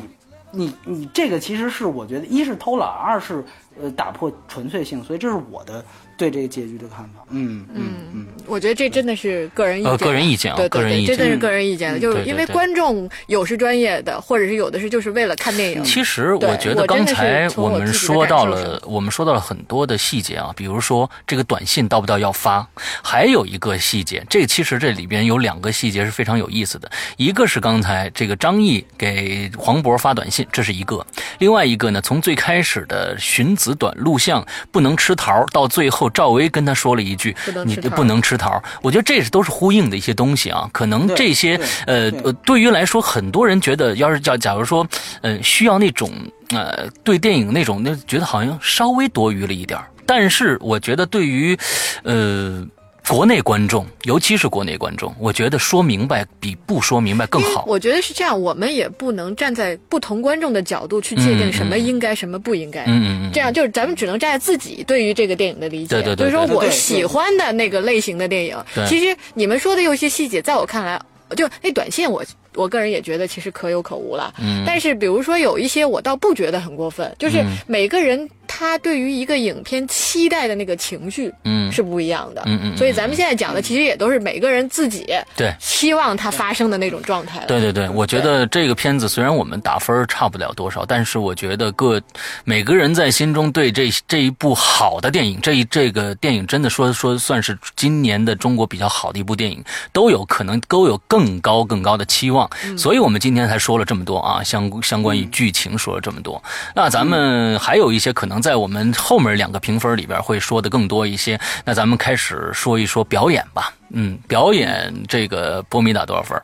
[0.52, 3.44] 你你这个其实是我觉得，一是偷懒，二是
[3.78, 5.84] 呃打破纯粹性，所以这是我的
[6.16, 7.24] 对这个结局的看法。
[7.30, 7.82] 嗯嗯
[8.14, 11.16] 嗯，我觉得这真的是个人意见，呃个人意见啊对对对，个人意见。
[11.16, 15.82] 真的是个人意见的，嗯就是因为观众有是专业的，或者是有的是就是为了看电影。
[15.84, 22.66] 其实我觉得刚才我们说到了，我们说到了很多的细节啊，比如说这个短信到不到要发，
[23.02, 31.04] 还有一个细节，这其实这里边有两个细节是非常有意思的，一个是刚才这个张译给黄渤发短信，这是一个；
[31.38, 42.10] 另外一个呢，从最开始的寻子短录像不能吃桃，到最后赵薇跟他说了一句你不能吃桃，我觉得这是都是呼应的一些东西啊，可能这些呃
[42.44, 44.86] 对于来说，很多人觉得，要是叫假如说，
[45.22, 46.10] 呃，需要那种
[46.50, 49.86] 呃，对电影那种，那觉得好像稍微多余了一点儿。
[50.04, 51.58] 但是我觉得，对于
[52.04, 52.64] 呃
[53.08, 57.64] 国内观众，尤其是国内观众，我觉得说明白比不说明白更好。
[57.66, 62.82] 我觉得是这样，我们也不能站在不同观众的角度去界定什么应该，什么不应该。
[62.86, 65.88] 嗯嗯嗯，这样就是咱们只能站在自己对于这个电影的理解。
[65.88, 71.00] 对对对就是说对对我喜欢的那个类型的电影对，其实你们说的有些细节，在我看来，
[71.36, 72.24] 就那短信我。
[72.58, 78.26] 我个人也觉得其实可有可无了，嗯但是比如说有一些我倒不觉得很过分，就是嗯每个人
[78.58, 85.54] 他对于一个影片期待的那个情绪嗯是不一样的，嗯嗯嗯所以咱们现在讲的其实也都是每个人自己对。
[85.60, 87.44] 希望它发生的那种状态。
[87.46, 92.00] 对对对，我觉得这个片子虽然我们打分儿差不了多少，但是我觉得各
[92.44, 102.48] 每个人在心中对这这一部好的电影，这一这个电影真的说说算是今年的中国比较好的一部电影，都有可能都有更高更高的期望。
[102.78, 106.42] 所以我们今天才说了这么多啊，相相关于剧情说了这么多。
[106.74, 111.36] 那咱们还有一些可能在我们后面两个评分里边会说的更多一些。
[111.64, 113.74] 那咱们开始说一说表演吧。
[113.90, 116.40] 嗯，表演这个波米打多少分？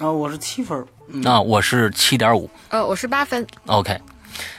[0.00, 3.96] 啊，我是七分那我是七点五呃，我是八分，，OK，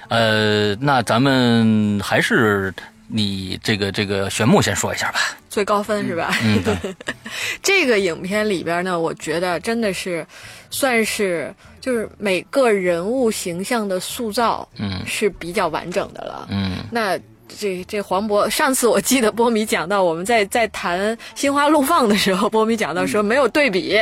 [0.08, 2.74] 呃，那咱们还是
[3.10, 5.20] 你这个这个玄木先说一下吧。
[5.50, 6.34] 最高分是吧？
[6.42, 6.96] 嗯，对，
[7.62, 10.26] 这个影片里边呢，我觉得真的是
[10.70, 11.54] 算是
[11.86, 16.48] 就是每个人物形象的塑造，嗯是比较完整的了。
[16.50, 17.16] 嗯那
[17.58, 23.98] 这这黄渤，上次我记得波米讲到，我们在在谈《心花怒放》的时候，波米讲到说没有对比，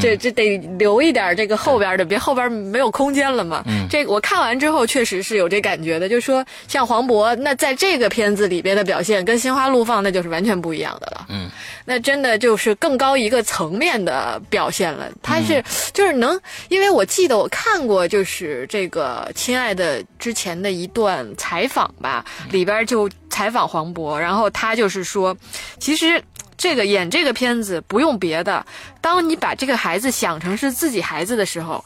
[0.00, 3.64] 这这得留一点这个后边的，别后边没有空间了嘛。
[3.90, 11.26] 这我看完之后确实是有这感觉的，就说像黄渤，那在这个片子里边的表现跟《心花怒放》那就是完全不一样的了。
[11.28, 11.48] 嗯，
[11.84, 15.08] 那真的就是更高一个层面的表现了。
[15.22, 16.38] 他是就是能，
[16.68, 22.97] 因为我记得我看过就是这个《亲爱的》之前的一段采访吧，里边就
[23.28, 25.36] 采访黄渤，然后他就是说，
[25.78, 26.22] 其实
[26.56, 28.64] 这个演这个片子不用别的，
[29.02, 31.84] 当你把这个孩子想成是自己孩子的时候，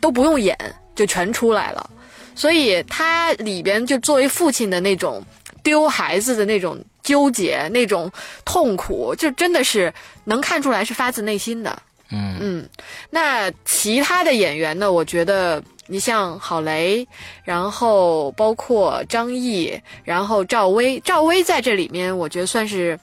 [0.00, 0.58] 都不用演
[0.96, 1.88] 就全出来了。
[2.34, 5.24] 所以他里边就作为父亲的那种
[5.62, 8.10] 丢孩子的那种纠结、那种
[8.44, 9.92] 痛苦，就真的是
[10.24, 11.82] 能看出来是发自内心的。
[12.14, 12.68] 嗯嗯，
[13.10, 14.90] 那其他的演员呢？
[14.90, 15.62] 我觉得
[15.92, 17.06] 你像郝蕾，
[17.44, 22.98] 然后包括张译，然后赵薇，赵薇在这里面我觉得算是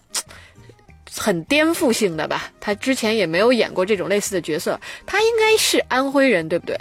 [1.16, 2.52] 很颠覆性的吧。
[2.60, 6.76] 她之前也没有演过这种类似的角色，她应该是安徽人，对不对？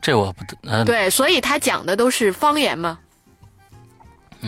[0.00, 2.96] 这我不呃对，所以她讲的都是方言嘛。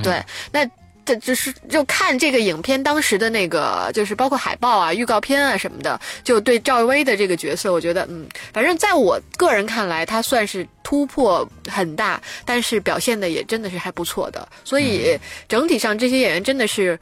[0.05, 0.65] 对，那
[1.05, 14.49] 这就是就看这个影片当时的那个，就是包括海报啊、预告片啊什么的，就对赵薇的这个角色，我觉得嗯，反正在我个人看来，她算是突破很大，但是表现的也真的是还不错的。
[14.65, 16.99] 所以整体上这些演员真的是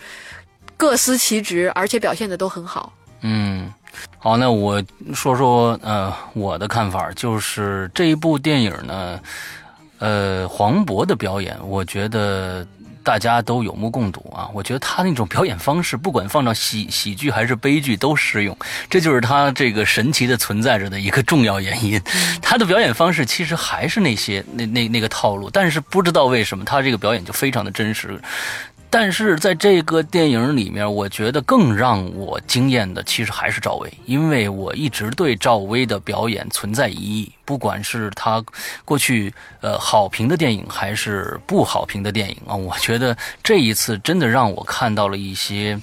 [0.77, 2.93] 各司其职，而且表现的都很好。
[3.21, 3.73] 嗯，
[4.19, 4.83] 好，那我
[5.15, 9.21] 说说呃我的看法，就是这一部电影呢，
[9.99, 12.67] 呃，黄渤的表演，我觉得
[13.05, 14.49] 大家都有目共睹啊。
[14.55, 18.57] 我觉得他那种表演方式，不管放到喜喜剧还是悲剧都适用，
[18.89, 22.01] 这就是他这个神奇的存在着的一个重要原因。
[22.41, 28.21] 他的表演方式其实还是那些那那那个套路，但是不知道为什么他这个表演就非常的真实。
[28.95, 38.45] 但是在这个电影里面，我觉得更让我惊艳的，其实还是赵薇，因为我一直对赵薇的表演存在疑义，不管是她
[38.85, 39.33] 过去
[39.63, 45.81] 呃好评的电影，还是不好评的电影啊，我觉得这一次真的让我看到了一些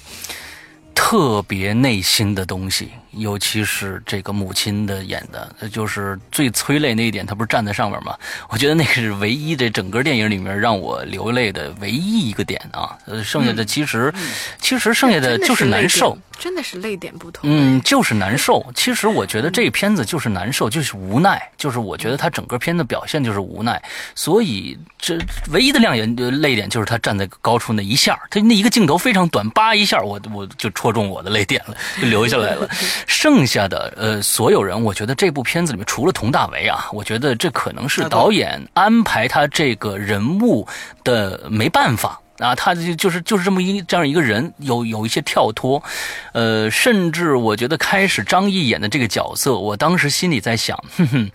[0.93, 2.89] 特别内心的东西，
[3.19, 8.17] 尤其是这个母亲的演的，就是最催泪那一点，她不是站在上面吗？
[8.49, 12.97] 我觉得那个是唯一这整个电影里面让我流泪的唯一一个点啊。
[13.05, 14.13] 呃，剩下的其实，
[14.59, 16.17] 其实剩下的就是难受。
[16.39, 17.41] 真的是泪点不同。
[17.43, 18.65] 嗯，就是难受。
[18.73, 23.81] 其实我觉得这片子就是难受，就是无奈，就是我觉得他整个片子表现就是无奈。
[24.15, 32.69] 所以这唯一的亮眼呃泪点就是他站在高处那一下，他那一个镜头非常短，叭一下我我就戳中我的泪点了，就流下来了。
[33.09, 40.67] 剩下的呃所有人，我觉得这部片子里面除了佟大为啊，我觉得这可能是导演安排他这个人物
[41.03, 42.21] 的没办法。
[42.37, 45.83] 啊，他就就是就是这么一这样一个人，有有一些跳脱，
[46.31, 51.29] 呃，甚至我觉得开始张译演的这个角色，我当时心里在想，哼哼，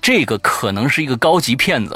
[0.00, 1.94] 这个可能是一个高级骗子。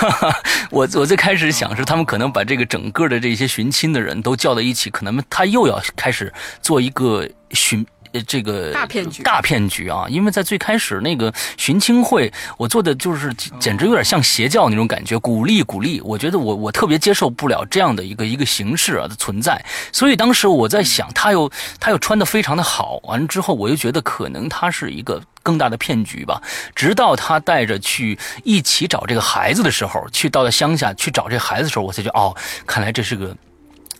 [0.70, 6.30] 我我最开始想是他们可能把这个整个的这些寻亲的人都叫到一起，可能他又要开始
[6.60, 7.86] 做一个寻。
[8.12, 10.04] 呃，这个大骗局大骗局啊！
[10.08, 16.00] 因为在最开始那个寻亲会，我做的就是简直有点像邪教那种感觉，鼓励鼓励。
[16.00, 26.42] 我觉得我我特别接受不了这样的一个一个形式啊的存在，所以当时我在想，他又他又穿的非常的好，完了之后我又觉得可能他是一个更大的骗局吧。
[26.74, 32.34] 直到他带着去一起找这个孩子的时候，去到了乡下去找这孩子的时候，我才觉得哦，
[32.66, 33.36] 看来这是个。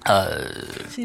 [0.05, 0.42] 呃，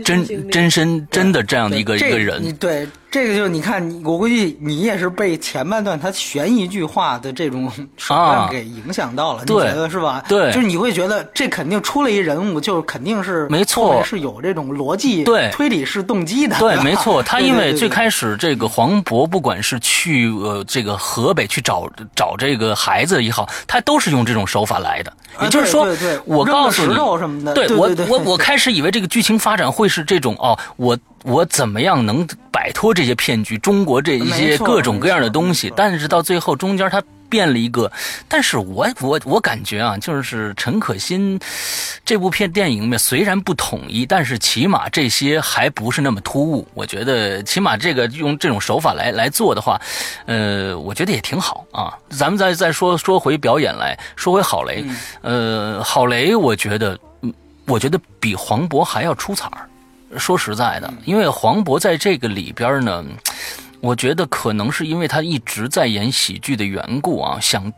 [0.04, 10.24] 真真身真的这样的一个一个人，对这个就你看，我估计你也是被前半段他悬一句话的这种 手啊段给影响到了，你觉得是吧？
[10.28, 16.58] 对就是你会觉得这肯定出了一人物，就肯定是没错是有这种逻辑、对推理式动机的。
[16.58, 25.12] 对， 没错，他因为最开始这个黄渤，不管是去呃这个河北去找找这个孩子也好，他都是用这种手法来的。
[25.38, 37.02] 啊也就是说，对对对我告诉你，头什么的对我对对对我我开始以为这个剧情发展会是这种哦，我我怎么样能摆脱这些骗局，中国这一些各种各样的东西，但是到最后中间他。
[37.28, 37.92] 变了一个，
[38.30, 41.38] 但是我我我感觉啊，就是陈可辛
[42.06, 46.66] 这部片电影里面虽然不统一，但是起码这些还不是那么突兀。
[46.76, 49.82] 我觉得起码这个用这种手法来来做的话，
[50.28, 51.98] 呃，我觉得也挺好啊。
[52.10, 54.86] 咱们再再说说回表演来，说回郝雷，
[55.22, 57.00] 呃，郝雷，我觉得，嗯，
[57.66, 59.70] 我觉得比黄渤还要出彩儿。
[60.18, 63.04] 说实在的，因为黄渤在这个里边呢。
[63.82, 67.72] 我觉得可能是因为他一直在演喜剧的缘故啊，想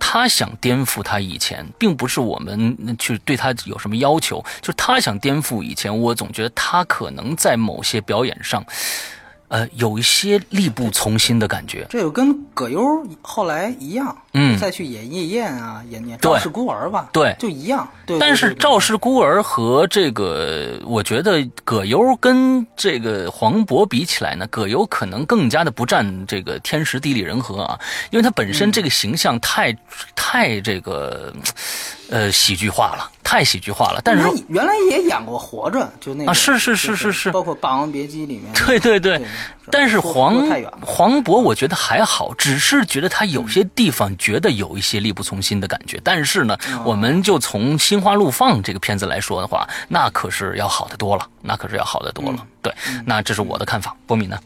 [0.00, 5.94] 他想颠覆他以前，并不是我们去对他有什么要求，就是他想颠覆以前。
[5.94, 8.64] 我总觉得他可能在某些表演上。
[9.52, 11.86] 呃，有一些力不从心的感觉。
[11.90, 17.86] 这就跟葛优后来一样，嗯再去演夜宴啊，演演赵氏孤儿吧，对就一样。
[18.06, 27.78] 对，但是赵氏孤儿和这个，我觉得葛优跟这个黄渤比起来呢，葛优可能更加的不占这个天时地利人和啊，
[28.10, 29.76] 因为他本身这个形象太、
[30.16, 31.30] 太这个
[32.12, 34.02] 呃喜剧化了，太喜剧化了。
[34.04, 38.52] 但是他原来也演过《活着》，就那个啊是是是是是包括《霸王别姬》里面。
[38.66, 39.26] 对对对对，
[39.70, 40.46] 但是黄
[40.82, 45.98] 黄渤我觉得还好，只是觉得他有些地方觉得有一些力不从心的感觉。
[46.04, 52.36] 但是呢，哦我们就从《心花怒放》这个片子来说的话，那可是要好得多了，那可是要好得多了。
[52.38, 52.72] 嗯对，
[53.06, 53.96] 那这是我的看法。
[54.06, 54.38] 波米呢？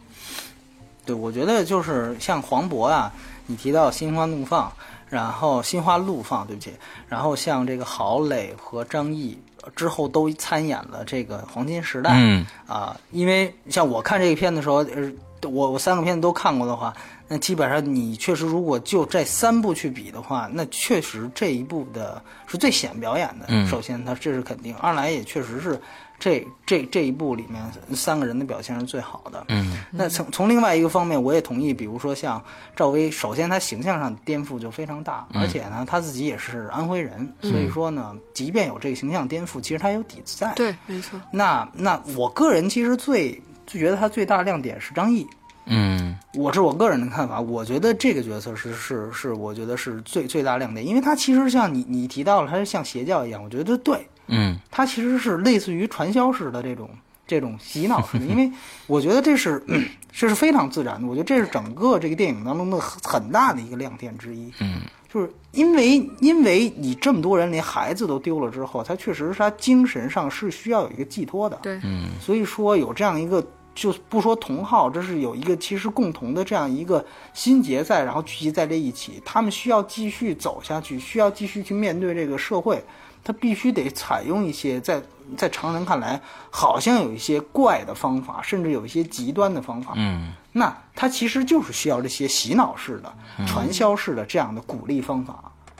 [1.05, 3.12] 对，我觉得就是像黄渤啊，
[3.47, 4.69] 你提到《心花怒放》，
[5.09, 6.73] 然后《心花怒放》，对不起，
[7.09, 9.39] 然后像这个郝蕾和张译
[9.75, 12.47] 之后都参演了这个《黄金时代》嗯。
[12.67, 15.13] 啊，因为像我看这个片的时候，呃，
[15.49, 16.93] 我我三个片子都看过的话，
[17.29, 23.47] 那基本上你确实如果就这三部去比的话，那确实这一部的是最显表演的。
[23.49, 23.67] 嗯。
[23.67, 25.81] 首先它这是肯定，二来也确实是
[26.19, 27.62] 这这这一部里面
[27.95, 29.45] 三个人的表现是最好的。
[29.49, 32.43] 嗯那从从另外一个方面，我也同意，比如说像
[32.75, 40.53] 赵薇，首先她形象上的颠覆就非常大，而且呢，她自己也是安徽人，所以说呢，即便有这个形象颠覆，其实她有底子在。
[40.55, 41.21] 对，没错。
[41.31, 43.33] 那那我个人其实最
[43.67, 45.27] 就觉得她最大亮点是张译，
[45.67, 54.59] 嗯我是我个人的看法，我觉得这个角色是是是，我觉得是最最大亮点，因为他其实像你你提到了，他是像邪教一样，我觉得对，嗯。
[54.70, 56.89] 它其实是类似于传销式的这种
[57.27, 58.51] 这种洗脑式的， 因为
[58.87, 64.81] 我觉得这是嗯 这是非常自然的，我觉得这是整个这个电影当中的很很大的一个亮点之一，嗯。
[65.09, 72.11] 就是因为因为你这么多人连孩子都丢了之后，他确实是他精神上是需要有一个寄托的，对，嗯。
[72.20, 73.43] 所以说有这样一个，
[73.74, 77.03] 就不说同好，这是有一个其实共同的这样一个
[77.33, 82.85] 心结在，然后聚集在这一起，他们需要继续走下去，需要继续去面对这个社会，
[83.27, 85.03] 他必须得采用一些在
[85.37, 89.95] 在常人看来好像有一些怪的方法，甚至有一些极端的方法。
[89.97, 93.12] 嗯那他其实就是需要这些洗脑式的、
[93.45, 95.35] 传销式的这样的鼓励方法。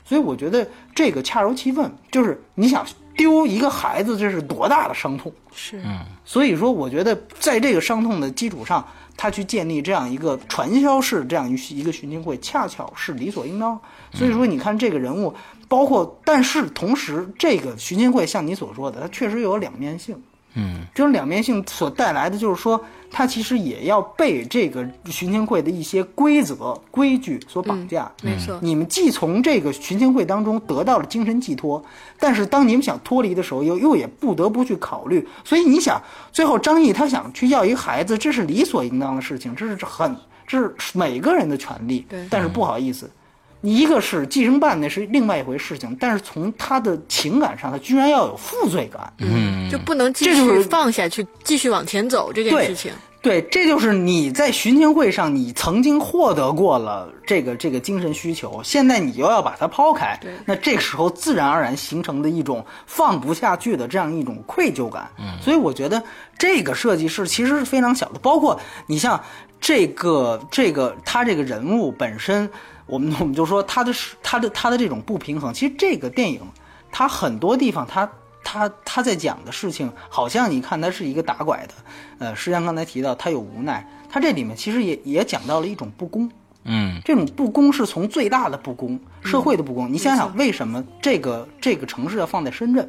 [0.05, 2.85] 所以我觉得这个恰如其分，就是你想
[3.17, 5.33] 丢一个孩子，这是多大的伤痛。
[5.55, 5.81] 是，
[6.25, 8.87] 所以说，我觉得在这个伤痛的基础上，
[9.17, 13.81] 他去建立这样一个传销式这样一一个寻亲会，恰巧是理所应当。
[14.13, 15.35] 所以说，你看这个人物，
[15.69, 20.17] 包括，但是同时，这个寻亲会像你所说的，它确实有两面性。
[20.59, 28.11] 嗯这种两面性所带来的，就是说，它其实也要被这个寻亲会的一些规则、规矩所绑架。
[28.23, 28.59] 没错。
[28.63, 31.85] 你们既从这个寻亲会当中得到了精神寄托，
[32.19, 35.29] 但是当你们想脱离的时候，又又也不得不去考虑。
[35.45, 36.01] 所以你想，
[36.33, 42.07] 最后张毅他想去要一个孩子，这是理所应当的事情，这是很这是每个人的权利。
[42.09, 43.11] 对但是不好意思，你
[43.67, 49.13] 一个是继承办那是另外一回事情，但是从他的情感上，他居然要有负罪感。
[49.19, 52.93] 嗯，就不能继续放下去，继续往前走这件事情。
[53.23, 65.11] 对，这就是你在寻情会上，你曾经获得过了这个这个精神需求，现在你又要把它抛开，那这个时候自然而然形成的一种放不下去的这样一种愧疚感。
[65.19, 66.01] 嗯，所以我觉得
[66.39, 69.21] 这个设计是其实是非常小的，包括你像
[69.61, 72.49] 这个这个他这个人物本身，
[72.87, 76.41] 我们我们就说他的他的他的这种不平衡，其实这个电影
[76.91, 78.11] 它很多地方他
[78.43, 81.75] 他他在讲的事情，好像你看他是一个打拐的，
[82.19, 86.31] 呃，实际上刚才提到他有无奈，他这里面其实也也讲到了一种不公，
[86.65, 89.93] 嗯这种不公是从最大的不公，社会的不公。
[89.93, 92.89] 你想想，为什么这个这个城市要放在深圳？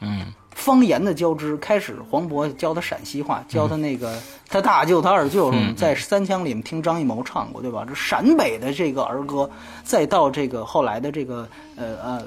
[0.00, 4.14] 嗯方言的交织，开始黄渤教他陕西话，教他那个、
[4.46, 7.82] 他大舅、他二舅，嗯在三枪里面听张艺谋唱过，对吧？
[7.88, 9.48] 这陕北的这个儿歌，
[9.82, 12.22] 再到这个后来的这个呃呃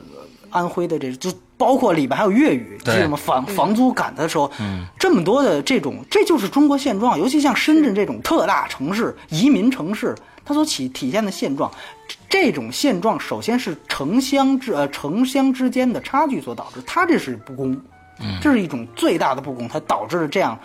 [0.50, 3.16] 安徽的这，就包括里边还有粤语，对记得吗？
[3.16, 4.52] 房房租赶的时候，
[4.98, 7.20] 这么多的这种，这就是中国现状。
[7.20, 11.72] 尤其像深圳这种特大城市、移民城市，它所体体现的现状，
[12.08, 17.80] 这这种现状首先是城乡之呃城乡之间的差距所导致，它这是不公。
[18.42, 20.58] 这是一种最大的不公，它导致了这样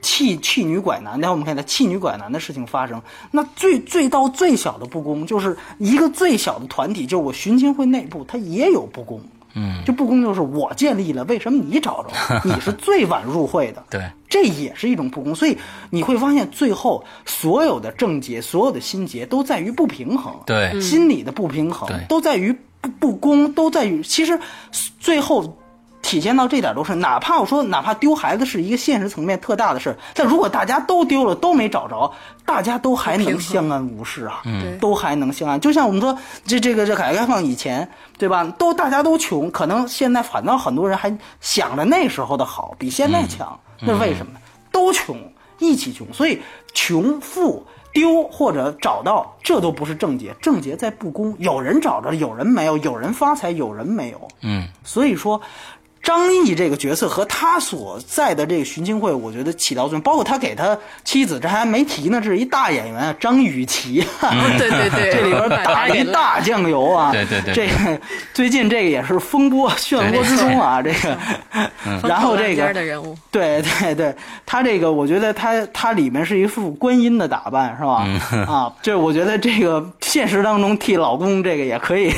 [0.00, 1.20] 弃弃女拐男。
[1.20, 9.20] 待会我们看到弃女拐男的事情发生，那最最到最小的不公，就是一个最小的团体，就是我寻亲会内部，它也有不公。
[9.54, 12.10] 嗯，这不公就是我建立了，为什么你找着？
[12.48, 15.34] 你是最晚入会的，对，这也是一种不公。
[15.34, 15.58] 所以
[15.90, 24.38] 你会发现，最后所有的症结、所有的心结都在于不平衡，对心理的不平衡都在于不不公都在于，其实
[25.00, 25.59] 最后
[26.02, 32.10] 体现到这点都是，哪怕我说哪怕丢孩子是一个现实层面特大的事儿，但如果大家都丢了都没找着，
[32.44, 35.60] 大家都还能相安无事啊，对都还能相安。
[35.60, 37.88] 就像我们说这这个这改革开放以前，
[38.18, 38.44] 对吧？
[38.58, 44.32] 都大家都穷，可能现在反倒很多人还想着那时候的好，比现在强，那是为什么？
[44.72, 45.16] 都穷，
[45.58, 46.40] 一起穷，所以
[46.72, 47.64] 穷富。
[47.92, 51.34] 丢或者找到，这都不是症结，症结在不公。
[51.40, 54.28] 有人找着，有人没有；有人发财，有人没有。
[54.42, 55.40] 嗯，所以说，
[56.10, 60.00] 张译这个角色和他所在的这个寻亲会，我觉得起到作用。
[60.00, 64.04] 包括他给他妻子，这还没提呢，这是一大演员啊，张雨绮。
[64.58, 67.12] 对对对，这里边打了一大酱油啊！
[67.12, 68.00] 对对对，这个
[68.34, 70.82] 最近这个也是风波漩涡之中啊！
[70.82, 71.16] 这个，
[72.08, 72.74] 然后这个
[73.30, 74.12] 对对对，
[74.44, 78.04] 他这个我觉得他他里面是一副观音的打扮是吧？
[78.52, 82.12] 啊，这我觉得这个现实当中替老公这个也可以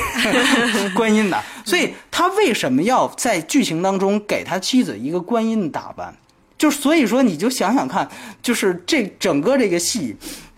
[0.95, 6.15] 观音的，所以他为什么要在剧情当中给他妻子一个观音的打扮？
[6.57, 8.09] 就所以说你就想想看，
[8.41, 10.15] 就是这整个这个戏。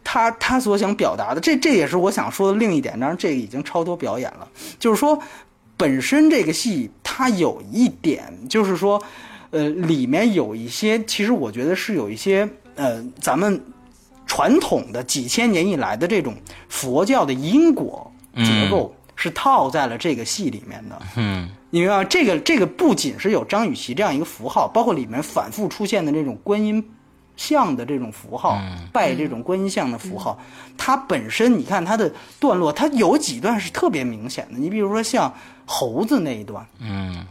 [0.06, 2.92] 他他所想表达的，这这也是我想说的另一点。
[3.00, 4.46] 当然，这个已经超脱表演了。
[4.78, 5.18] 就是说，
[5.78, 9.02] 本身这个戏它有一点，就是说，
[9.50, 13.58] 呃，里面有一些，其实我觉得是有一些，呃，咱们
[14.26, 16.34] 传统的几千年以来的这种
[16.68, 18.94] 佛教的因果结构
[19.24, 21.02] 是套在了这个戏里面的。
[21.16, 26.84] 嗯，你明白这个这个不仅是有张雨绮这样一个符号，包括里面反复出现的这种观音。
[27.36, 28.62] 像的这种符号，
[28.92, 30.38] 拜这种观音像的符号，
[30.78, 32.08] 它本身你看它的
[32.38, 34.56] 段落，它有几段是特别明显的。
[34.56, 35.34] 你比如说像
[35.66, 37.26] 猴子那一段，嗯，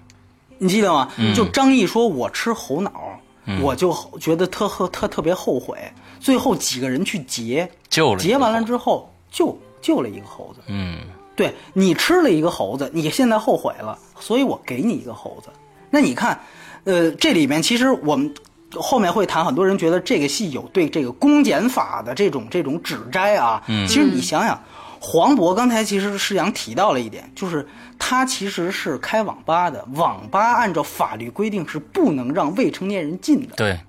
[0.58, 1.10] 你记得吗？
[1.34, 3.18] 就张译说：“我吃猴脑，
[3.62, 5.78] 我就觉得特特特别后悔。”
[6.20, 10.60] 最后几个人去劫，救了劫完了之后，救救了一个猴子。
[10.68, 10.98] 嗯，
[11.36, 15.50] 对你吃了一个猴子，你现在后悔了，所以我给你一个猴子。
[15.90, 16.40] 那你看，
[16.84, 18.34] 呃，这里面其实我们。
[18.76, 23.62] 后面会谈，很多人觉得这个戏有对这个公检法的这种这种指摘啊。
[23.68, 24.60] 嗯，其实你想想，
[25.00, 27.68] 黄渤刚才其实是想提到了一点，就是
[28.00, 33.56] 他其实是开网吧的，网吧按照法律规定是不能让未成年人进的。
[33.56, 33.80] 对，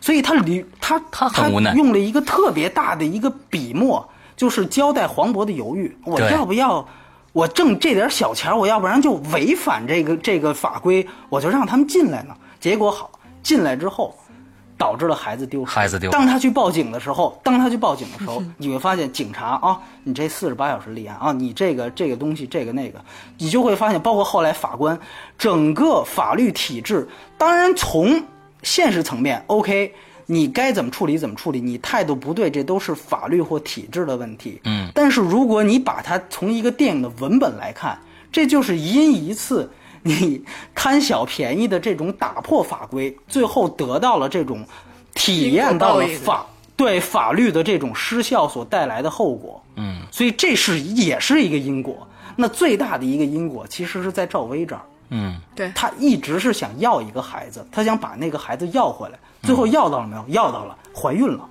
[0.00, 4.04] 所以他离他他很无奈，用了一个特别大的一个笔墨，
[4.36, 6.86] 就是交代黄渤的犹豫，我要不要
[7.32, 12.36] 我挣这点小钱，我要不然就违反这个这个法规，我就让他们进来呢。
[12.60, 13.10] 结果好，
[13.42, 14.14] 进来之后。
[14.76, 15.70] 导致了孩子丢失。
[15.70, 16.10] 孩子丢。
[16.10, 23.00] 当他去报警的时候，当他去报警的时候，你会发现警察啊，你这四十八小时立案啊，你这个这个东西，这个那个，
[23.38, 24.98] 你就会发现，包括后来法官，
[25.38, 27.08] 整个法律体制，
[27.38, 28.20] 当然从
[28.64, 29.94] 现实层面，OK，
[30.26, 34.60] 你该怎么处理怎么处理，你态度不对，这都是法律或体制的问题。
[34.64, 34.90] 嗯。
[34.94, 37.98] 但是如果你把它从一个电影的文本来看，
[38.32, 39.70] 这就是因一次。
[40.06, 40.44] 你
[40.74, 44.62] 贪小便宜的这种打破法规，最后得到了这种
[45.14, 46.44] 体验到了法
[46.76, 49.64] 对法律的这种失效所带来的后果。
[49.76, 52.06] 嗯，所以这是也是一个因果。
[52.36, 54.82] 那最大的一个因果，其实是在赵薇这儿。
[55.08, 60.24] 嗯，对，他一直是想要一个孩子，他想把那个孩子要回来，最后要到了没有？
[60.28, 61.48] 要到了，怀孕了。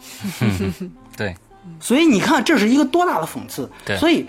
[1.16, 1.36] 对，
[1.80, 3.70] 所以你看，这是一个多大的讽刺。
[3.86, 4.26] 对，所以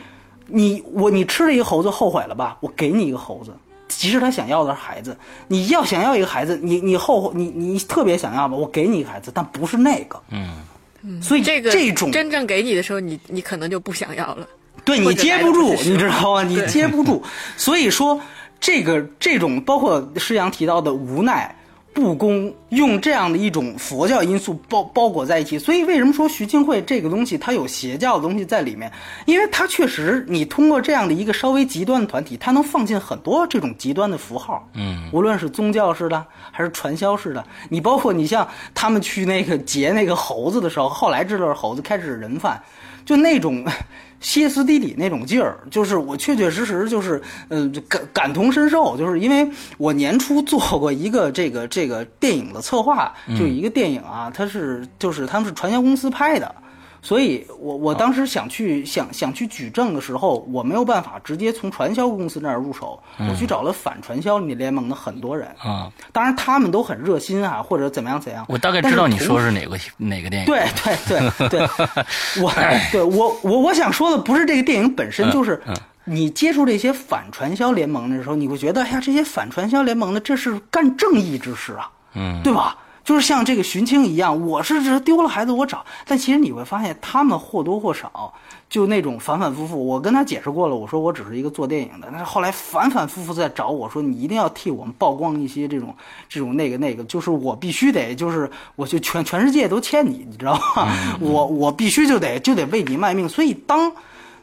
[0.47, 2.57] 你我你吃了一个猴子，后悔了吧？
[2.61, 3.53] 我给你一个猴子。
[3.89, 14.47] 其实他想要的是孩子，你要想要一个孩子，你你后悔你你特别想要吧，我给你一个孩子，但不是那个，嗯，所以这个这种真正给你的时候，你你可能就不想要了，
[14.85, 16.43] 对你接不住，你知道吗？
[16.43, 17.23] 你接不住，
[17.57, 18.21] 所以说
[18.59, 21.55] 这个这种包括施洋提到的无奈。
[21.95, 28.91] 不公，用这样的一种佛教因素包包裹在一起，所以为什么说徐庆会这个东西它有邪教的东西在里面？
[29.27, 42.61] 因为它确实，你通过这样的一个稍微极端的团体，它能放进很多这种极端的符号，嗯，无论是宗教式的还是传销式的，你包括你像他们去那个劫那个猴子的时候，后来知道是猴子，开始是人贩，
[43.05, 43.65] 就那种。
[44.25, 49.47] 歇斯底里那种劲儿，就是我确确实实就是，呃，感感同身受，就是因为
[49.77, 56.55] 我年初做过一个这个这个电影的策划，就一个电影啊，它是就是他们是传销公司拍的，
[57.05, 62.99] 所以我我当时想去想想去举证的时候，我没有办法直接从传销公司那儿入手，
[63.29, 65.47] 我去找了反传销联盟的很多人。
[65.59, 68.47] 啊，当然他们都很热心啊，或者怎么样怎样。
[68.49, 70.47] 我大概知道你说是哪个哪个电影。
[70.47, 70.67] 对
[71.07, 71.61] 对对 对，
[72.43, 72.51] 我
[72.91, 75.63] 对我我我想说的不是这个电影本身，就是
[76.05, 82.79] 你接触这些反传销联盟的时候，你会觉得，哎呀，这些反传销联盟的这是干正义之事啊，嗯，对吧？
[83.05, 88.33] 就是像这个寻亲一样，我是这丢了孩子我找，但其实你会发现，他们或多或少
[88.71, 89.87] 就那种反反复复。
[89.87, 95.95] 我跟他解释过了，我说我只是一个做电影的，但是后来反反复复在找我说，你一定要替我们曝光一些这种
[96.29, 100.89] 这种那个那个，就是我必须得，就是我就全全世界都欠你，你知道吗？
[101.21, 103.29] 我我必须就得就得为你卖命。
[103.29, 103.93] 所以当。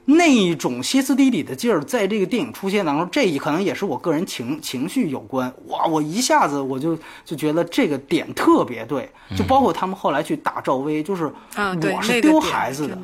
[0.06, 5.52] 那一种歇斯底里的劲儿，在这个电影出现当中，这一可能也是我个人情情绪有关。
[5.68, 12.98] 哇，我一下子我就就觉得这个点特别对，就包括他们后来去打赵薇，就是我是丢孩子的，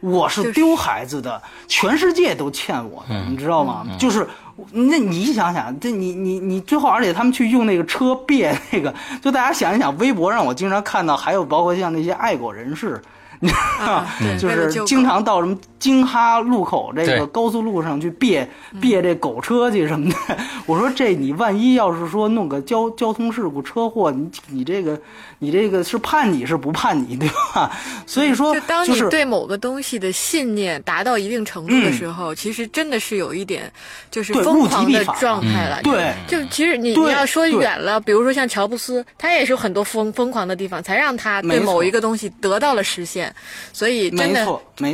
[0.00, 3.86] 我是丢孩子的，全世界都欠我的，你知道吗？
[3.98, 4.26] 就是
[4.72, 8.92] 那你想想，这你你你最后，而且他们去用那个车别那个，
[9.22, 13.00] 就大家想一想，微博上我经常看到，还有包括像那些爱狗人士。
[13.40, 13.54] 你知
[13.86, 14.04] 道
[14.36, 18.48] 就是经常到什么京哈路口这个高速路上去别
[18.80, 20.16] 别这狗车去什么的。
[20.66, 25.00] 我说这你万一要是说弄个交交通事故车祸，你你这个
[25.38, 27.70] 你这个是判你是不判你对吧？
[28.06, 33.70] 所以说，就当你对某个东西的信念达到一定程度的时候，其实真的是有一点
[34.10, 35.80] 就是疯狂的状态了。
[35.82, 43.34] 对，就其实你你要说远了，比如说像乔布斯，他也是有很多疯疯狂的地方，才让他对某一个东西得到了实现。
[43.72, 44.46] 所以真的，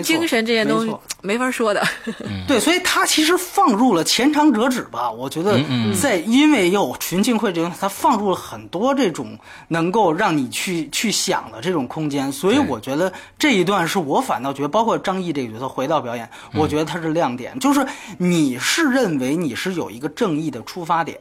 [0.03, 0.74] 精神这些东西
[1.23, 1.83] 没法说的。
[2.47, 5.11] 对，所以他其实放入了前长折纸吧。
[5.11, 5.59] 我觉得
[6.01, 12.31] 在因为有群庆会这个，他放入了很多这种能够让你去去想的这种空间。
[12.31, 17.87] 所以我觉得这一段是我反倒觉得，包括张译这个角色回到表演，我觉得他是亮点，就是
[18.19, 21.19] 你是认为你是有一个正义的出发点。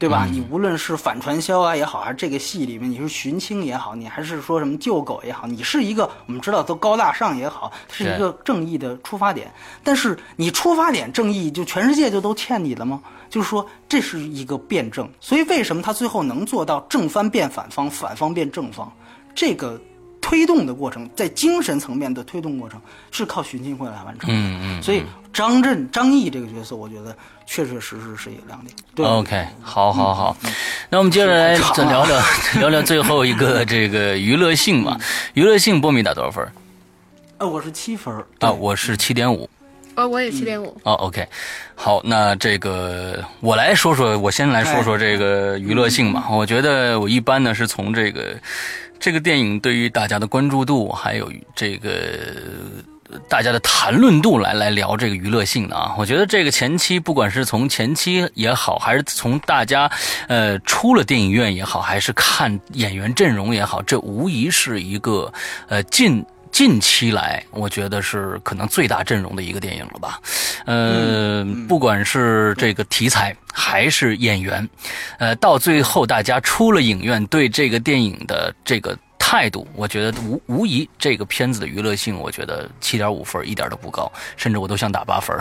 [0.00, 0.26] 对吧？
[0.28, 9.52] 你无论是反传销啊也好，还是这个戏里面你是寻亲也好，你还是说什么救狗也好，你是一个我们知道都高大上也好，是一个正义的出发点。
[9.84, 13.02] 但是你出发点正义，就全世界就都欠你了吗？
[13.28, 15.06] 就是说这是一个辩证。
[15.20, 18.90] 所以为什么他最后能做到正方变反方，反方变正方？
[19.34, 19.78] 这个。
[20.22, 22.80] 推动的过程，在精神层面的推动过程
[23.10, 24.36] 是靠寻亲会来完成的。
[24.36, 24.82] 嗯嗯。
[24.82, 27.16] 所以张震、张译这个角色，我觉得
[27.52, 28.72] 确确实实是一个亮点。
[28.94, 29.04] 对。
[29.04, 30.36] OK，好，好，好。
[30.88, 32.22] 那我们接着来再聊聊
[32.60, 34.96] 聊聊最后一个这个娱乐性嘛？
[35.34, 36.46] 娱乐性，波米打多少分？
[37.38, 38.14] 呃，我是七分。
[38.38, 39.50] 啊，我是七点五。
[39.96, 40.80] 哦，我也七点五。
[40.84, 41.26] 哦，OK，
[41.74, 46.28] 好，那这个我来说说，我先来说说这个娱乐性吧。
[46.30, 48.36] 我觉得我一般呢是从这个。
[49.02, 51.88] 这个电影对于大家的关注度，还有这个
[53.28, 59.90] 大家的谈论度来来聊这个娱乐性的啊，我觉得这个前期不管是从前期也好，还是从大家
[60.28, 65.32] 呃出了电影院也好，还是看演员阵容也好，这无疑是一个
[65.68, 66.24] 呃近。
[66.52, 70.20] 近期来，我觉得是可能最大阵容的一个电影了吧，
[70.66, 74.68] 呃，不管是这个题材还是演员，
[75.20, 78.98] 呃，到最后大家出了影院对这个电影的这个
[79.30, 85.36] 态度，我觉得无无疑这个片子的娱乐性，我觉得七点五分一点都不高，甚至我都想打八分。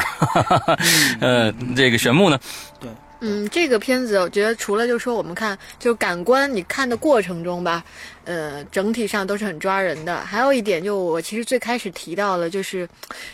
[1.20, 2.40] 呃，这个玄牧呢？
[2.80, 2.88] 对。
[3.22, 7.84] 嗯，这个片子我觉得除了就是说我们看就感官你看的过程中吧，
[8.26, 10.20] 呃，整体上都是很抓人的。
[10.20, 12.88] 还有一点就我其实最开始提到了，就是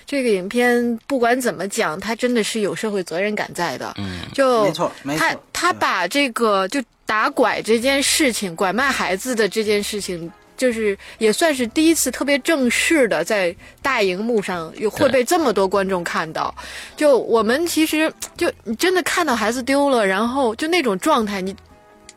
[0.05, 3.93] 这个影片不管怎么讲，它真的是有社会责任感在的。
[3.97, 5.19] 嗯，就没错，没错。
[5.19, 10.31] 他他把这个就打拐这件事情，拐卖孩子的这件事情。
[10.57, 16.53] 就是也算是第一次特别正式的在大荧幕上又会被这么多观众看到，
[16.95, 21.55] 就我们其实就你真的看到孩子丢了，然后就那种状态，你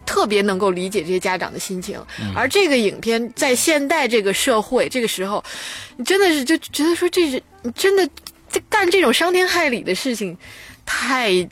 [0.07, 2.01] 特别能够理解这些家长的心情。
[2.35, 5.43] 而这个影片在现代这个社会这个时候，
[5.97, 8.09] 你真的是就觉得说这是你真的
[8.49, 10.37] 在干这种伤天害理的事情，
[10.87, 11.49] 太。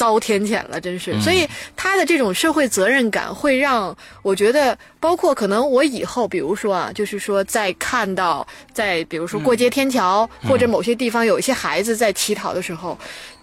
[0.00, 1.20] 遭天谴了，真是。
[1.20, 1.46] 所以
[1.76, 12.96] 他的这种社会责任感会让我觉得，包括可能我以后，比如说啊，就是说在看到在比如说过街天桥或者某些地方有一些孩子在乞讨的时候。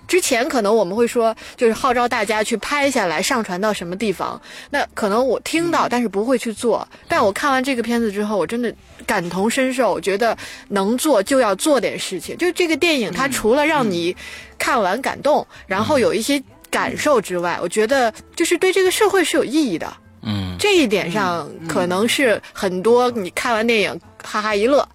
[0.08, 4.41] 之前可能我们会说，就是号召大家去拍下来，上传到什么地方。
[4.70, 6.88] 那可能我听到，但是不会去做。
[7.10, 8.74] 但我看完这个片子之后，我真的
[9.05, 10.38] 感同身受，我觉得
[10.70, 12.38] 能做就要做点事情。
[12.38, 14.16] 就这个电影，它除了让你
[14.58, 19.91] 看完感动，然后有一些感受之外，我觉得就是对这个社会是有意义的。
[20.22, 24.88] 嗯，这一点上可能是很多你看完电影哈哈一乐，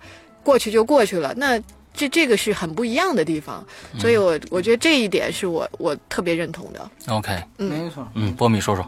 [0.42, 1.32] 过去就过去了。
[1.36, 1.60] 那。
[1.94, 3.62] 这这个是很不一样的地方，
[3.98, 6.90] 所以我我觉得这一点是我我特别认同的。
[7.08, 8.82] OK，没错，嗯，波米说说。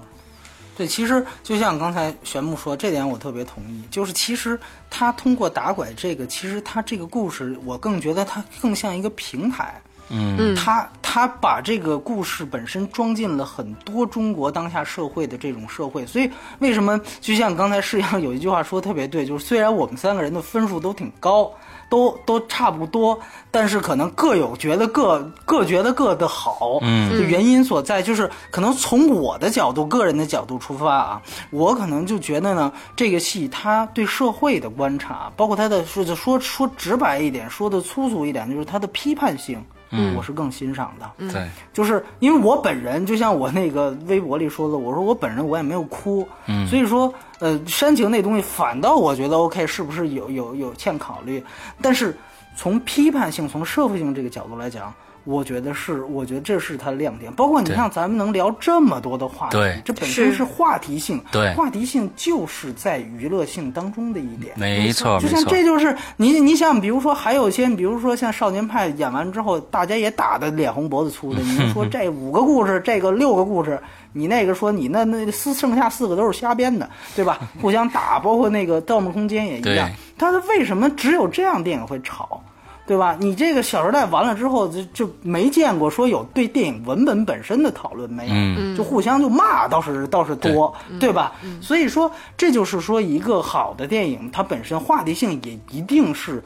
[0.74, 3.82] 对，其实就像刚才玄木说，这点我特别同意。
[3.90, 4.58] 就是其实
[4.88, 9.78] 他通过打拐这个，其实他这个故事，我更觉得他更像一个平台。
[10.08, 21.52] 嗯，他他把这个故事本身装进了很多中国当下社会的这种社会，所以为什么就像刚才世阳有一句话说特别对，就是虽然我们三个人的分数都挺高。
[21.90, 23.16] 都都差不多，
[23.52, 27.10] 但是可能各有觉得各各觉得各的好，嗯。
[27.10, 39.62] 就原因所在，就是可能从我的角度、个人的角度出发啊，我可能就觉得呢，这个戏它对社会的观察，包括它的说就说说直白一点，说的粗俗一点，就是它的批判性，
[39.96, 41.30] 嗯我是更欣赏的。
[41.32, 51.42] 对，就是因为我本人，就像我那个微博里说的，我说我本人我也没有哭，嗯所以说，呃，煽情那东西反倒我觉得 OK，是不是有有有欠考虑？
[51.80, 52.16] 但是
[52.56, 54.92] 从批判性、从社会性这个角度来讲，
[55.24, 57.32] 我觉得是，我觉得这是它的亮点。
[57.32, 64.54] 包括你对像咱们能聊这么多的话题对，这本身是是话题性，对话题性就是在娱乐性当中的一点。
[64.56, 71.40] 没错就像，这就是你，你想，比如说还有一些，比如说像《少年派》演完之后，大家也打的脸红脖子粗的。
[71.40, 73.80] 你说 这五个故事，这个六个故事，
[74.12, 77.40] 你那个说你那那四剩下四个都是瞎编的，对吧？
[77.62, 82.42] 互相打，包括那个《盗梦空间》也一样但是为什么只有这样电影会吵？
[82.86, 83.16] 对吧？
[83.18, 91.32] 你这个《小时代》完了之后，就就没见过说有对电影文本本身的讨论，没有，嗯就互相就骂倒是倒是多，对吧？
[91.60, 96.42] 所以说，这就是说一个好的电影，它本身话题性也一定是。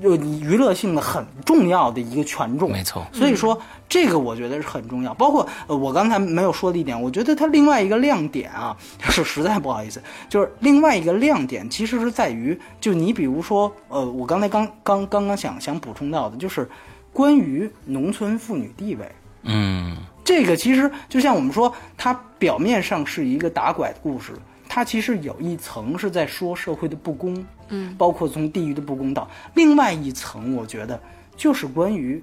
[0.00, 5.14] 有娱乐性的很重要的一个权重，没错所以说这个我觉得是很重要。
[5.14, 16.68] 包括呃，我刚才没有说的一点，我觉得它另外一个亮点啊， 是实在不好意思，就是另外一个亮点其实是在于，就你比如说呃，我刚才刚刚刚刚想想补充到的，就是
[17.12, 19.10] 关于农村妇女地位。
[19.48, 24.32] 嗯这个其实就像我们说，它表面上是一个打拐的故事，
[24.68, 29.28] 它其实有一层是在说社会的不公，嗯，包括从地域的不公道。
[29.54, 31.00] 另外一层，我觉得
[31.36, 32.22] 就是关于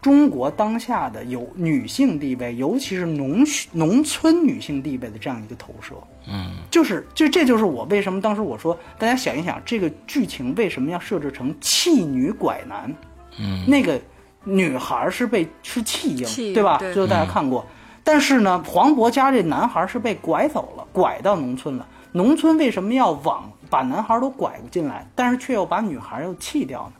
[0.00, 5.94] 中国当下的有女性地位，尤其是农农村女性地位的这样一个投射。
[6.26, 12.94] 嗯就是，就这就是我为什么当时我说，大家想一想，这个剧情为什么要设置成弃女拐男？
[13.38, 14.00] 嗯，那个
[14.44, 16.78] 女孩是被是弃婴，对吧？
[16.78, 17.66] 对最后大家看过。
[18.02, 21.86] 但是呢，黄渤家这男孩是被拐走了，拐到农村了。
[22.12, 26.92] 农村为什么要往把男孩都拐进来，但是却要把女孩又弃掉呢？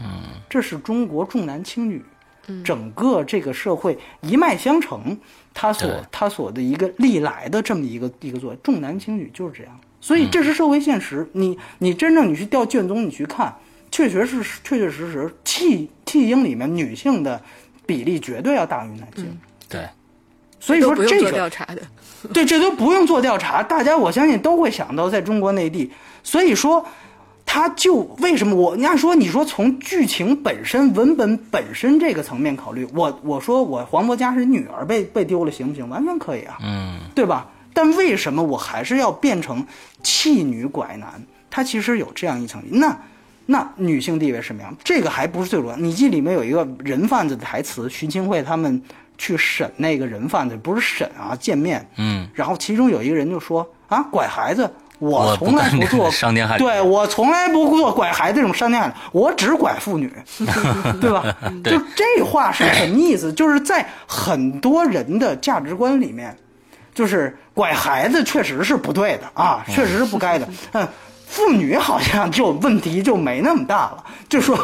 [0.00, 2.02] 嗯，这是中国重男轻女，
[2.64, 5.18] 整个这个社会一脉相承，
[5.52, 9.78] 他所对他所的一个历来的这么一个一个作为，重男轻女就是这样。
[10.00, 11.28] 所以这是社会现实。
[11.32, 13.54] 你你真正你去调卷宗，你去看，
[13.90, 17.38] 确确实实确确实实弃弃婴里面女性的
[17.84, 19.38] 比例绝对要大于男性。
[19.68, 19.86] 对，
[20.60, 21.82] 所以说这个调查的。
[22.34, 25.90] 对，这都不用做调查，大家我相信都会想到，在中国内地，
[26.22, 26.84] 所以说，
[27.46, 35.88] 他就为什么我你按说你说从剧情本身、文本本身这个层面考虑，我我说我黄渤家是女儿被被丢了行不行？
[35.88, 37.48] 完全可以啊，嗯对吧？
[37.72, 39.66] 但为什么我还是要变成
[40.02, 41.22] 弃女拐男？
[41.48, 42.94] 它其实有这样一层，那
[43.46, 44.76] 那女性地位什么样？
[44.84, 45.76] 这个还不是最主要。
[45.76, 48.82] 你记里面有一个人贩子的台词，徐清慧他们
[49.20, 51.86] 去审那个人贩子，不是审啊，见面。
[51.98, 54.68] 嗯，然后其中有一个人就说啊，拐孩子，
[54.98, 60.10] 我从来不做伤天害理对我从来不做拐孩子这种伤天害理，我只拐妇女，
[61.02, 61.22] 对吧？
[61.62, 63.30] 对就这话是什么意思？
[63.30, 66.34] 就是在很多人的价值观里面，
[66.94, 70.48] 就是拐孩子确实是不对的啊，确实是不该的。
[70.72, 70.88] 嗯，
[71.28, 74.58] 妇女好像就问题就没那么大了，就说。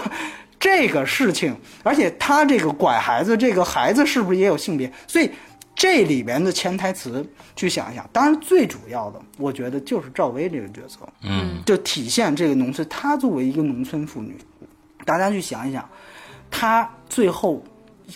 [0.58, 4.90] 这个事情，而且他这个拐孩子，这个孩子是不是也有性别？
[5.06, 5.30] 所以
[5.74, 8.08] 这里边的潜台词去想一想。
[8.12, 14.36] 当然，最主要的，我觉得就是赵薇这个角色，嗯，就体现这个农村，她作为一个农村妇女，
[15.04, 15.86] 大家去想一想，
[16.50, 17.62] 她最后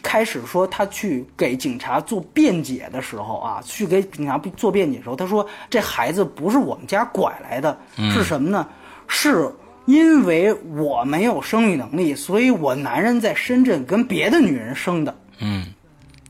[0.03, 8.67] 开始说她去给警察做辩解的时候啊，去给警察做辩解的时候，她说这孩子不是我们家拐来的，是什么呢？
[9.13, 9.53] 是
[9.91, 15.15] 因为我没有生育能力，所以我男人在深圳跟别的女人生的。
[15.41, 15.65] 嗯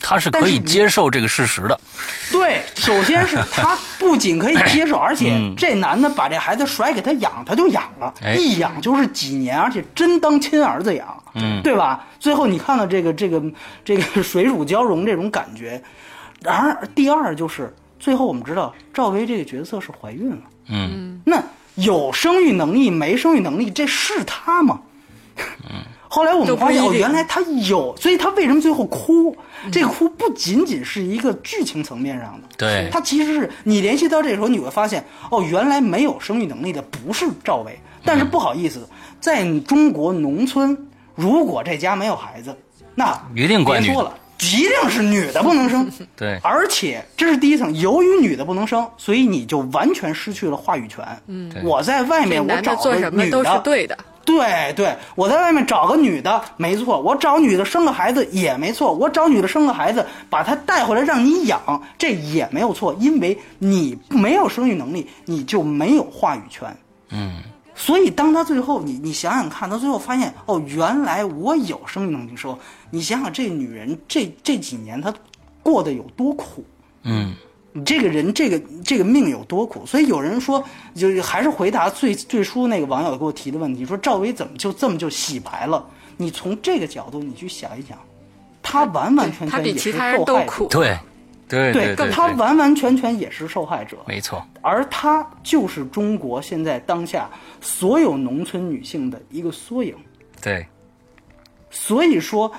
[0.03, 1.79] 他是可以接受这个事实的。
[2.33, 8.35] 对，首先是他不仅可以接受， 而且这男的把这孩子甩给他养，他就养了，哎。
[8.35, 11.61] 一养就是几年，而且真当亲儿子养，嗯。
[11.63, 12.07] 对吧？
[12.19, 13.43] 最后你看到这个这个
[13.85, 15.81] 这个 水乳交融这种感觉，
[16.41, 21.21] 然而第二就是最后我们知道赵薇这个角色是怀孕了，嗯。
[21.27, 21.37] 那
[21.83, 24.81] 有生育能力没生育能力，这是他吗？
[26.13, 29.37] 后来我们发现，哦，原来他有，所以他为什么最后哭？
[29.71, 32.89] 这个哭不仅仅是一个剧情层面上的，对。
[32.91, 38.89] 他其实是你联系到这时候，你会发现，哦，原来没有生育能力的不是赵薇，但是不好意思，
[39.21, 40.77] 在中国农村，
[41.15, 42.57] 如果这家没有孩子，
[42.97, 43.93] 那一定怪女的。
[43.93, 45.91] 别说了，一定是女的不能生。
[46.17, 51.05] 对而且这是第一层，由于女的不能生，所以你就完全失去了话语权。
[51.27, 53.99] 嗯我在外面我找个做什么都是女的，对的。
[54.23, 66.69] 对对，我在外面找个女的没错，我找女的生个孩子也没错，我找女的生个孩子，把她带回来让你养，这也没有错，因为你没有生育能力，你就没有话语权。
[67.09, 67.39] 嗯
[67.81, 72.59] 所以，当他最后，你你想想看，他最后发现，哦，原来我有生命能力的时候，
[72.91, 75.13] 你想想这女人这这几年她
[75.63, 76.63] 过得有多苦，
[77.05, 77.35] 嗯
[77.73, 79.87] 你这个人这个这个命有多苦。
[79.87, 80.63] 所以有人说，
[80.95, 85.83] 就是还是回答最最初那个网友给我提的问题，说赵薇怎么就这么就洗白了？
[86.19, 87.97] 你从这个角度你去想一想，
[88.63, 90.67] 她完完全全也是比其他人受害苦。
[90.69, 90.99] 对
[91.51, 93.99] 对对对，她完完全全也是受害者。
[94.07, 97.29] 没错，而她就是中国现在当下
[97.61, 99.95] 所有农村女性的一个缩影。
[100.41, 100.65] 对
[101.71, 102.51] 所以说，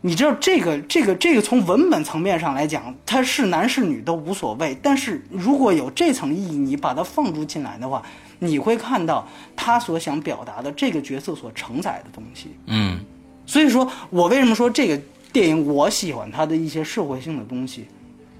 [0.00, 4.76] 你知道这个这个这个从文本层面上来讲，他是男是女都无所谓。
[4.82, 8.02] 但是如果有这层意义，你把它放逐进来的话，
[8.38, 9.26] 你会看到
[9.56, 12.56] 他所想表达的这个角色所承载的东西。
[12.66, 12.98] 嗯
[13.46, 15.00] 所以说我为什么说这个
[15.32, 17.86] 电影我喜欢它的一些社会性的东西，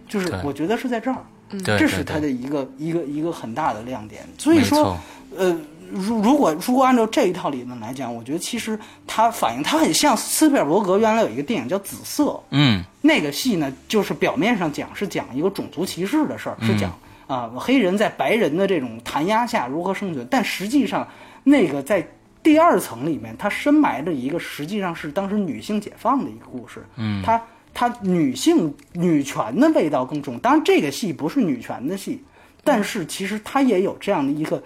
[0.09, 1.19] 就是我觉得是在这儿，
[1.65, 4.23] 这是它的一个一个一个很大的亮点。
[4.39, 4.97] 所以说，
[5.37, 5.57] 呃，
[5.91, 12.83] 如如果如果按照这一套理论来讲，我觉得其实它反映它很像斯皮尔伯格原来有一个电影叫《紫色》，嗯。
[13.01, 16.93] 那个戏呢，就是表面上讲是讲一个种族歧视的事儿，是讲
[17.27, 21.07] 啊黑人在白人的这种弹压下如何生存，但实际上
[21.45, 22.07] 那个在
[22.43, 27.23] 第二层里面，它深埋着一个实际上是当时女性解放的一个故事，嗯。
[27.25, 27.41] 它
[27.73, 30.39] 它女性女权的味道更重。
[30.39, 32.23] 当然，这个戏不是女权的戏，
[32.64, 34.62] 但是其实它也有这样的一个，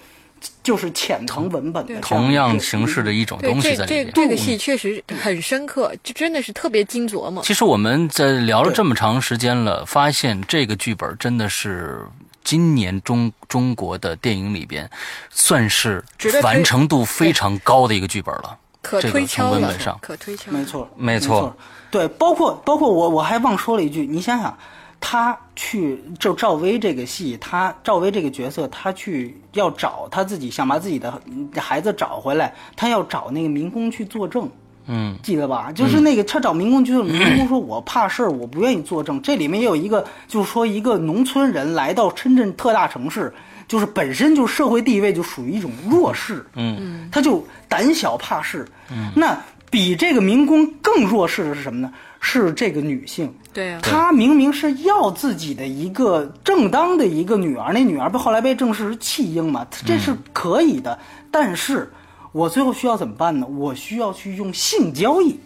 [0.63, 4.13] 就是浅层文本的同样形式的一种，东西这这在里面。
[4.15, 7.43] 这个戏确实很深刻，就真的是特别精琢磨。
[7.43, 12.01] 其实我们在聊了这么长时间了，发现这个剧本真的是
[12.43, 14.91] 今年中中国的电影里边，
[15.31, 16.03] 算是
[16.43, 18.59] 完成度非常高的一个剧本了。
[18.81, 20.51] 可这个从推敲了文本上，可推敲。
[20.51, 21.57] 没错，没错错，
[21.93, 24.57] 对，包括包括我我还忘说了一句，你想想，
[24.99, 31.21] 他去就赵薇这个戏，他赵薇这个角色，他去要找他自己想把自己的
[31.57, 34.49] 孩子找回来，他要找那个民工去作证。
[34.89, 35.71] 嗯记得吧？
[35.71, 43.33] 就是那个他找民工局的 民工说：“我怕事儿，我不愿意作证。”这里面也有一个，就是说一个农村人来到深圳特大城市，
[43.69, 48.67] 就是本身就社会地位就属于一种弱势，嗯他就胆小怕事。
[48.91, 49.39] 嗯那
[49.73, 51.91] 比这个民工更弱势的是什么呢？
[52.21, 53.35] 是这个女性。
[53.55, 60.99] 对啊，她明明是要自己的一个正当的一个女儿，那女儿不后来被证实是弃婴嘛，这是可以的。
[61.31, 61.91] 但是
[62.33, 63.47] 我最后需要怎么办呢？
[63.47, 65.41] 我需要去用性交易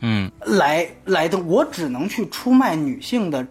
[0.00, 3.46] 嗯来来的，我只能去出卖女性的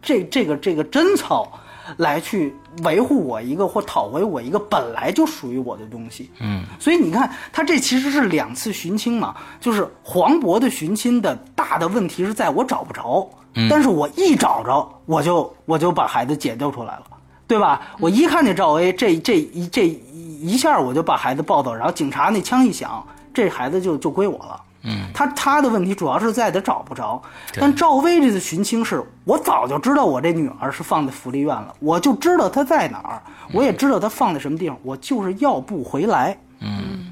[0.00, 1.60] 这这个这个贞操，
[1.96, 2.54] 来去
[2.84, 6.30] 维护我一个或讨回我一个本来就属于我的东西。
[6.40, 13.28] 嗯所以你看，他这其实是两次寻亲嘛，就是黄渤的寻亲的大的问题是在我找不着，
[13.68, 17.04] 但是我一找着，我就我就把孩子解救出来了，
[17.46, 17.82] 对吧？
[18.00, 24.60] 我一看见赵薇，这这一这一一下我就把孩子抱走，然后警察那枪一响，这孩子就就归我了。
[24.84, 27.22] 嗯，他他的问题主要是在他找不着，
[27.54, 33.22] 但赵薇这次寻亲是我早就知道我这女儿是放在福利院了，我就知道她在哪儿，
[33.52, 36.36] 我也知道她放在什么地方，我就是要不回来。
[36.60, 37.08] 嗯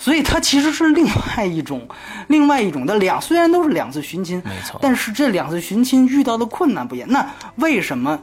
[0.00, 1.04] 所以他其实是另
[1.36, 1.84] 外一种，
[2.28, 7.08] 另外一种的两，虽然都是两次寻亲，没错但是这两次寻亲遇到的困难不一样。
[7.10, 8.16] 那为什么，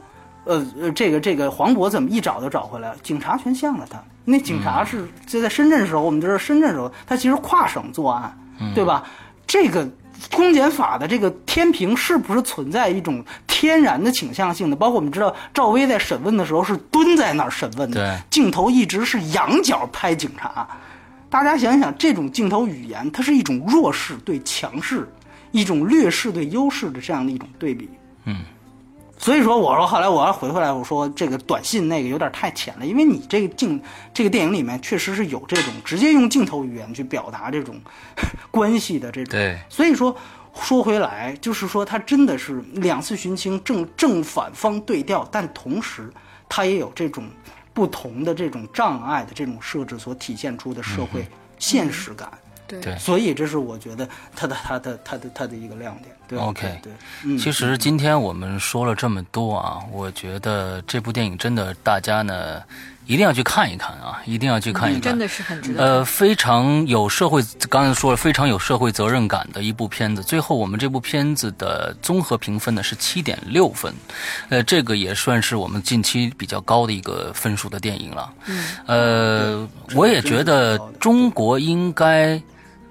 [0.46, 2.96] 呃呃，这个这个黄渤怎么一找就找回来了？
[3.04, 4.02] 警察全向了他。
[4.24, 9.04] 那警察嗯是就在深圳的时候，我们知道深圳的时候，他其实跨省作案，嗯对吧？
[9.48, 9.88] 这个
[10.32, 14.76] 公检法的这个天平是不是存在一种天然的倾向性的？
[14.76, 20.68] 包括我们知道赵薇在审问的时候是蹲在那儿审问的对，镜头一直是仰角拍警察。
[21.30, 25.08] 大家想想，这种镜头语言，它是一种弱势对强势，
[25.52, 27.90] 一种劣势对优势的这样的一种对比。
[28.24, 28.38] 嗯，
[29.18, 33.82] 所以说，我说后来我要回回来，我说这个短信那个有点太浅了，因为你这个镜
[34.14, 37.80] 这个电影里面确实是有这种直接用镜头语言去表达这种
[38.52, 39.32] 关系的这种。
[39.32, 40.16] 对，所以说
[40.54, 46.12] 说回来，就是说他真的是两次寻亲正正反方对调，但同时
[46.50, 47.24] 他也有这种
[47.74, 51.26] 不同的这种障碍的这种设置所体现出的社会
[51.58, 52.30] 现实感。
[52.68, 56.15] 对对所以这是我觉得他的他的他的他的一个亮点。
[56.28, 62.62] 对 OK 对对，嗯，其实今天我们说了这么多啊，我觉得这部电影真的大家呢，
[63.06, 65.84] 一定要去看一看啊，一定要去看一看，真的是很值得。
[65.84, 70.24] 呃，非常有社会，刚才说了非常有社会责任感的一部片子。
[70.24, 73.94] 最后我们这部片子的综合评分呢是七点六分，
[74.50, 78.34] 呃，这个也算是我们近期比较高的一个分数的电影了。
[78.48, 82.42] 嗯，呃，我也觉得中国应该，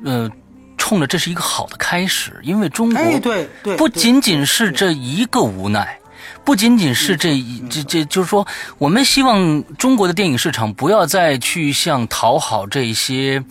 [0.04, 0.30] 呃。
[0.76, 5.98] 冲着这是一个好的开始，因为中国哎，对对，不仅仅是这一个无奈，
[6.44, 8.46] 不仅仅是这一这这，就是说，
[8.78, 13.42] 我们希望中国的电影市场不要再去像讨好这些，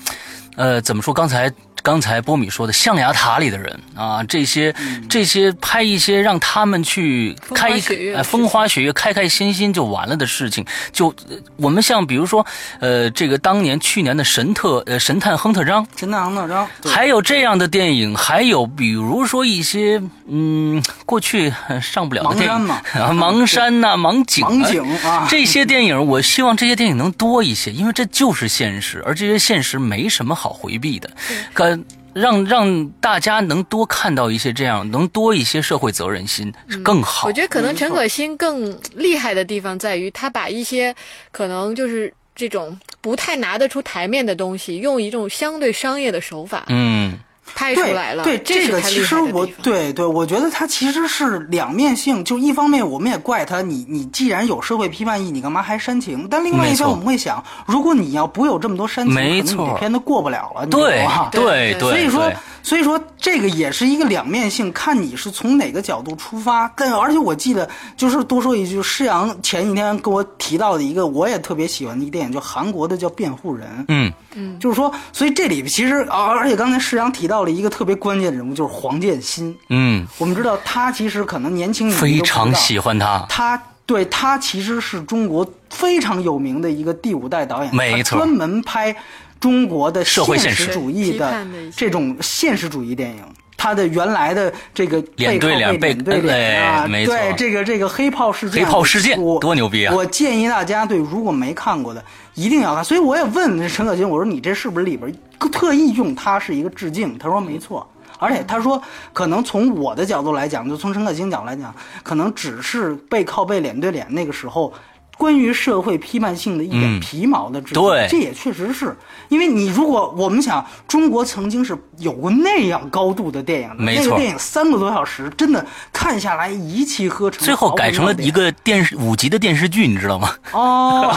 [0.56, 1.14] 呃，怎么说？
[1.14, 1.52] 刚才
[1.84, 4.74] 刚才波米说的象牙塔里的人啊，这些
[5.10, 7.78] 这些拍一些让他们去开
[8.24, 12.46] 风花雪月、开开心心就完了的事情，就呃我们像比如说，
[12.80, 31.10] 呃，这个当年去年的神特呃神探亨特章，陈大航那张，还有这样的电影，还有比如说一些嗯，过去呃上不了的电影盲山呐、盲井啊、盲井啊，这些电影，我希望这些电影能多一些，因为这就是现实，而这些现实没什么好回避的。
[31.52, 31.73] 可
[32.14, 37.28] 让让大家能多看到一些这样，能多一些社会责任心是更好。
[37.28, 40.96] 我觉得可能陈可辛更厉害的地方在于，他把一些
[41.32, 47.18] 可能就是这种不太拿得出台面的东西，用一种相对商业的手法嗯，
[47.56, 48.24] 拍出来了。
[48.24, 49.46] 对，这这个其实我。
[49.62, 52.24] 对对，我觉得它其实是两面性。
[52.24, 56.28] 就一方面，我们也怪他，你你既然有社会批判意，你干嘛还煽情？
[56.30, 60.66] 但另外一方，我们会想，如果你要不有这么多煽情，没可能你错这片子过不了了。
[60.66, 66.68] 你知道对所以说对，所以说这个也是一个两面性，看你是从哪个角度出发。
[66.76, 73.68] 但而且我记得，就是多说一句，施阳前几天跟我提到的一个，我也特别喜欢的一个电影，就韩国的叫《辩护人》。
[73.90, 79.56] 嗯嗯，就是说，所以这里其实，而而且刚才施阳提到了一个特别关键的人物，就是黄建新。
[79.70, 83.26] 嗯，我们知道他其实可能年轻人非常喜欢欢他。
[83.30, 83.64] 他。
[83.86, 88.96] 对他其实是中国非常有名的一个第五代导演，没错专门拍
[89.44, 93.22] 中国的社会现实实主义的这种现实主义电影。
[93.58, 102.02] 他的原来的这个脸对脸背对脸啊，哎没错对这个这个黑炮事件，黑炮事件多牛逼啊我建议大家对如果没看过的
[102.36, 102.82] 一定要看。
[102.82, 105.14] 所以我也问陈可辛，我说你这是不是里边
[105.52, 107.18] 特意用它是一个致敬？
[107.18, 107.86] 他说没错。
[108.20, 108.82] 而且他说，
[109.12, 114.74] 可能从我的角度来讲，就从陈可辛角度来讲，可能只是背靠背、脸对脸那个时候，
[115.18, 117.82] 关于社会批判性的一点嗯皮毛的致敬。
[117.84, 118.96] 对这也确实是
[119.30, 127.44] 因为你如果我们想，中国曾经是有过那样高度的电影的，没错那个电影三个多小时，真的看下来一气呵成。
[127.44, 130.30] 最后改成了一个电视五集的电视剧，你知道吗？
[130.52, 131.16] 哦，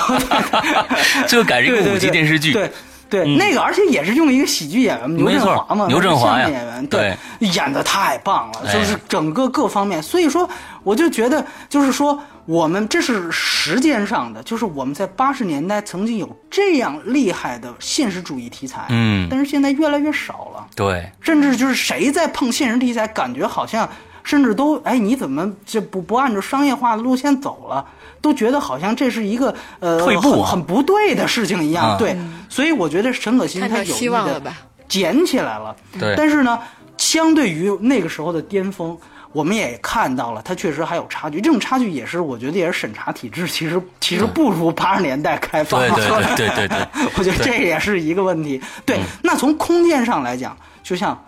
[1.27, 2.53] 最后改成一个五集电视剧。
[2.53, 2.71] 对。
[3.09, 10.49] 对，那个而且也是用一个喜剧演员牛振华嘛，牛振华演员，对，演的太棒了，哎就是整个各方面，所以说
[10.83, 19.27] 我就觉得，就是说我们这是时间上的，就是我们在八十年代曾经有这样厉害的现实主义题材，嗯。
[19.29, 23.89] 但是现在越来越少了，对，甚至就是谁在碰现实题材，感觉好像
[24.23, 27.85] 甚至都哎你怎么这不不按照商业化的路线走了？
[28.23, 30.51] 都觉得好像这是一个呃退步啊。
[30.51, 31.97] 很很不对的事情一样，啊。
[31.99, 32.17] 对，
[32.49, 34.57] 所以我觉得陈可辛他有意的希望了吧？
[34.89, 36.15] 捡起来了，对。
[36.17, 36.59] 但是呢，
[36.97, 38.97] 相对于那个时候的巅峰，
[39.33, 41.41] 我们也看到了，它确实还有差距。
[41.41, 45.81] 这种差距也是，我觉得也是审查体制其实其实不如八十年代开放。
[45.81, 46.87] 对对对对对对，
[47.19, 48.61] 我觉得这也是一个问题。
[48.85, 51.23] 对，那从空间上来讲，就像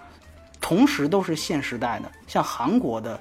[0.60, 3.20] 同时都是现时代的，像韩国的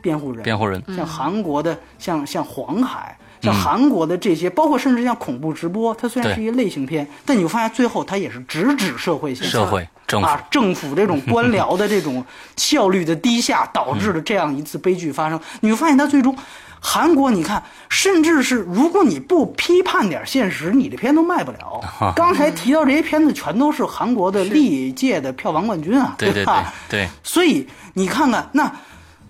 [0.00, 9.64] 辩护人，辩护人，像韩国的像像黄海，像韩国的这些，包括甚至像恐怖直播，它虽然是一个类型片，但你会发现最后它也是直指社会现象。
[9.64, 12.24] 社会政府啊，政府这种官僚的这种
[12.56, 15.40] 效率的低下，导致了这样一次悲剧发生。
[15.60, 16.36] 你会发现，它最终，
[16.80, 21.80] 韩国你看，甚至是如果你不批判点现实，你的片都卖不了。
[22.16, 26.72] 刚才提到这些片子，全都是韩国的历届的票房冠军啊，对对吧？
[26.88, 28.72] 对对，所以你看看那，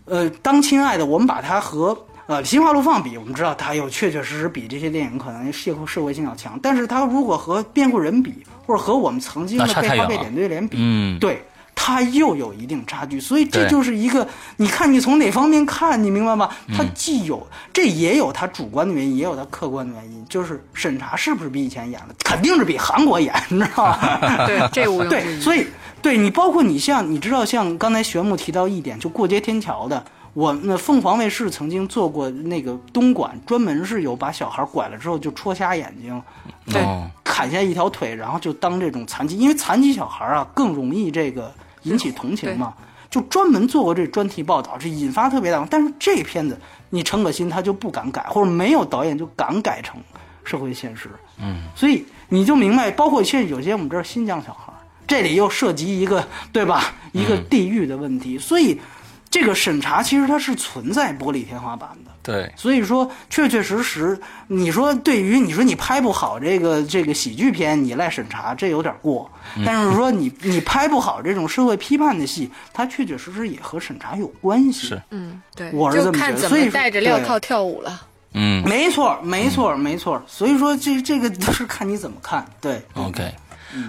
[0.07, 1.97] 呃，当亲爱的，我们把它和
[2.31, 8.33] 呃《心花怒放》比，我们知道它又确确实实比这些电影可能社会社会性要强，但是它如果和《辩护人》比，
[8.65, 11.45] 或者和我们曾经的那差背靠背太远了脸对联比，嗯对。
[11.83, 14.29] 它又有一定差距，所以这就是一个，
[14.59, 16.51] 你看你从哪方面看，你明白吗？
[16.69, 22.09] 嗯它既有，这也有它主观的原因，也有它客观的原因，就是审查是不是比以前严了？
[22.23, 23.97] 肯定是比韩国严，你知道吗？
[24.47, 25.67] 对，这毋庸置对，所以
[26.03, 36.23] 对你包括你像你知道像刚才玄牧提到一点，就过街天桥的，我那凤凰卫视曾经做过那个东莞，专门是有把小孩拐了之后就戳瞎眼睛，
[36.67, 41.53] 对哦，砍下一条腿，然后就当这种残疾，因为残疾小孩啊更容易这个
[41.83, 42.73] 引起同情嘛。
[43.11, 45.67] 就专门做过这专题报道，这引发特别大。
[45.69, 46.57] 但是这片子，
[46.91, 50.01] 你陈可辛他就不敢改，或者没有导演就敢改成
[50.45, 51.11] 社会现实。
[51.41, 54.73] 嗯，所以你就明白，包括现在有些我们这儿新疆小孩，
[55.09, 58.81] 这里又涉及一个对吧，一个地域的问题，所以
[59.31, 62.11] 这个审查其实它是存在玻璃天花板的。
[62.23, 69.31] 对，所以说，确确实实，你说对于你说你拍不好这个这个喜剧片，你赖审查，这有点过。
[69.65, 74.89] 但是说你你拍不好这种社会批判的戏，它确确实实也和审查有关系。
[74.89, 78.03] 是，嗯，对，我是这么觉就看怎得所以带着镣铐跳舞了。
[78.33, 80.23] 嗯没错，没错，没错。
[80.27, 82.47] 所以说这这个都是看你怎么看。
[82.61, 83.33] 对，OK。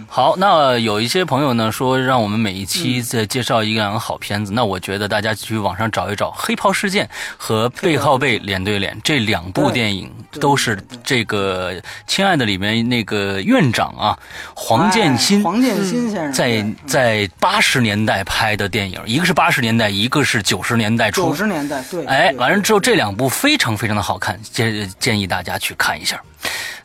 [0.08, 4.52] 好，那有一些朋友呢说，让我们每一嗯期再介绍一两个好片子。
[4.52, 7.06] 那我觉得大家去网上找一找《黑袍事件》
[7.38, 11.74] 和《背靠背脸对脸》这两部电影，都是这个
[12.06, 14.18] 《亲爱的》里面那个院长啊，
[14.54, 15.44] 黄建哎新。
[15.44, 21.36] 黄建新先生在在八十年代拍的电影，一个是八十年代，一个是九十年代初九。
[21.36, 22.06] 十年代对。
[22.06, 26.22] 哎，完了之后这两部非常非常的好看，建建议大家去看一下。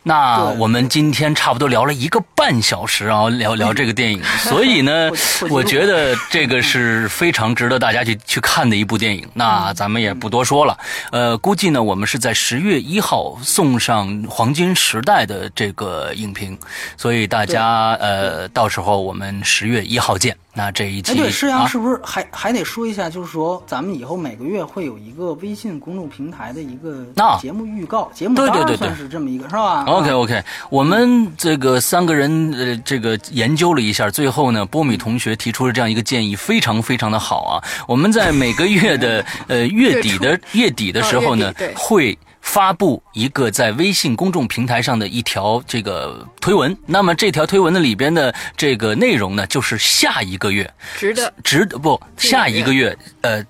[0.08, 5.10] 那我们今天差不多聊了一个半小时啊，聊聊这个电影，所以呢
[5.50, 9.28] 我觉得这个是非常值得大家去去看的一部电影。
[9.34, 10.78] 那咱们也不多说了，
[11.10, 16.56] 呃，估计呢我们是在十月一号送上《黄金时代》的这个影评，
[16.96, 20.36] 所以大家呃到时候我们十月一号见。
[20.56, 23.10] 那这一期哎，对，施阳啊是不是还还得说一下？
[23.10, 37.62] 就是说，咱们以后每个月会有一个微信公众平台的一个那节目预告，节目对对对对算是这么一个，是吧 OK 啊 OK，我们这个三个人呃，这个研究了一下，最后呢，波米同学提出了这样一个建议，非常非常的好啊。
[37.86, 42.16] 我们在每个月的 呃月底的月底的时候呢会。
[42.46, 50.72] 发布一个在微信公众平台上的一条这个推文，那么这条推文的里边的这个内容呢，就是下一个月。
[50.96, 51.32] 值得。
[51.44, 53.44] 值得不下一个月呃。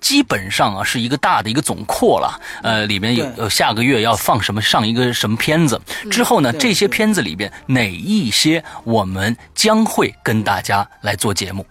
[0.00, 11.66] 基本上啊是一个大的一个总括了，呃，里面有呃下个月要放什么上一个什么片子，之后呢，这些片子里边哪一些我们将会跟大家来做节目，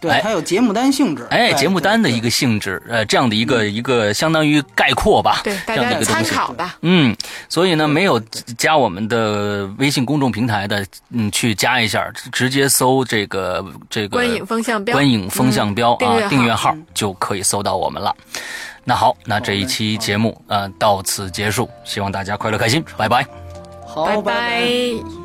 [0.00, 6.34] 对，哎它有节目单性质，哎，节目单的一个性质，呃，这样的一个一个相当于概括吧，对大这样的家参一个东西。
[6.34, 6.76] 考吧。
[6.82, 7.14] 嗯，
[7.48, 8.18] 所以呢，没有
[8.56, 16.72] 加我们的微信公众平台的，嗯，去加一下，直接搜这个这个观影风向标，观影风向标、嗯啊，订阅号。
[16.74, 16.86] 嗯。
[16.94, 18.14] 就可以搜到我们了。
[18.84, 23.26] 那好，那这一期节目呃到此结束，希望大家快乐开心，拜拜。
[23.86, 24.16] 好，拜。
[24.16, 25.19] 拜拜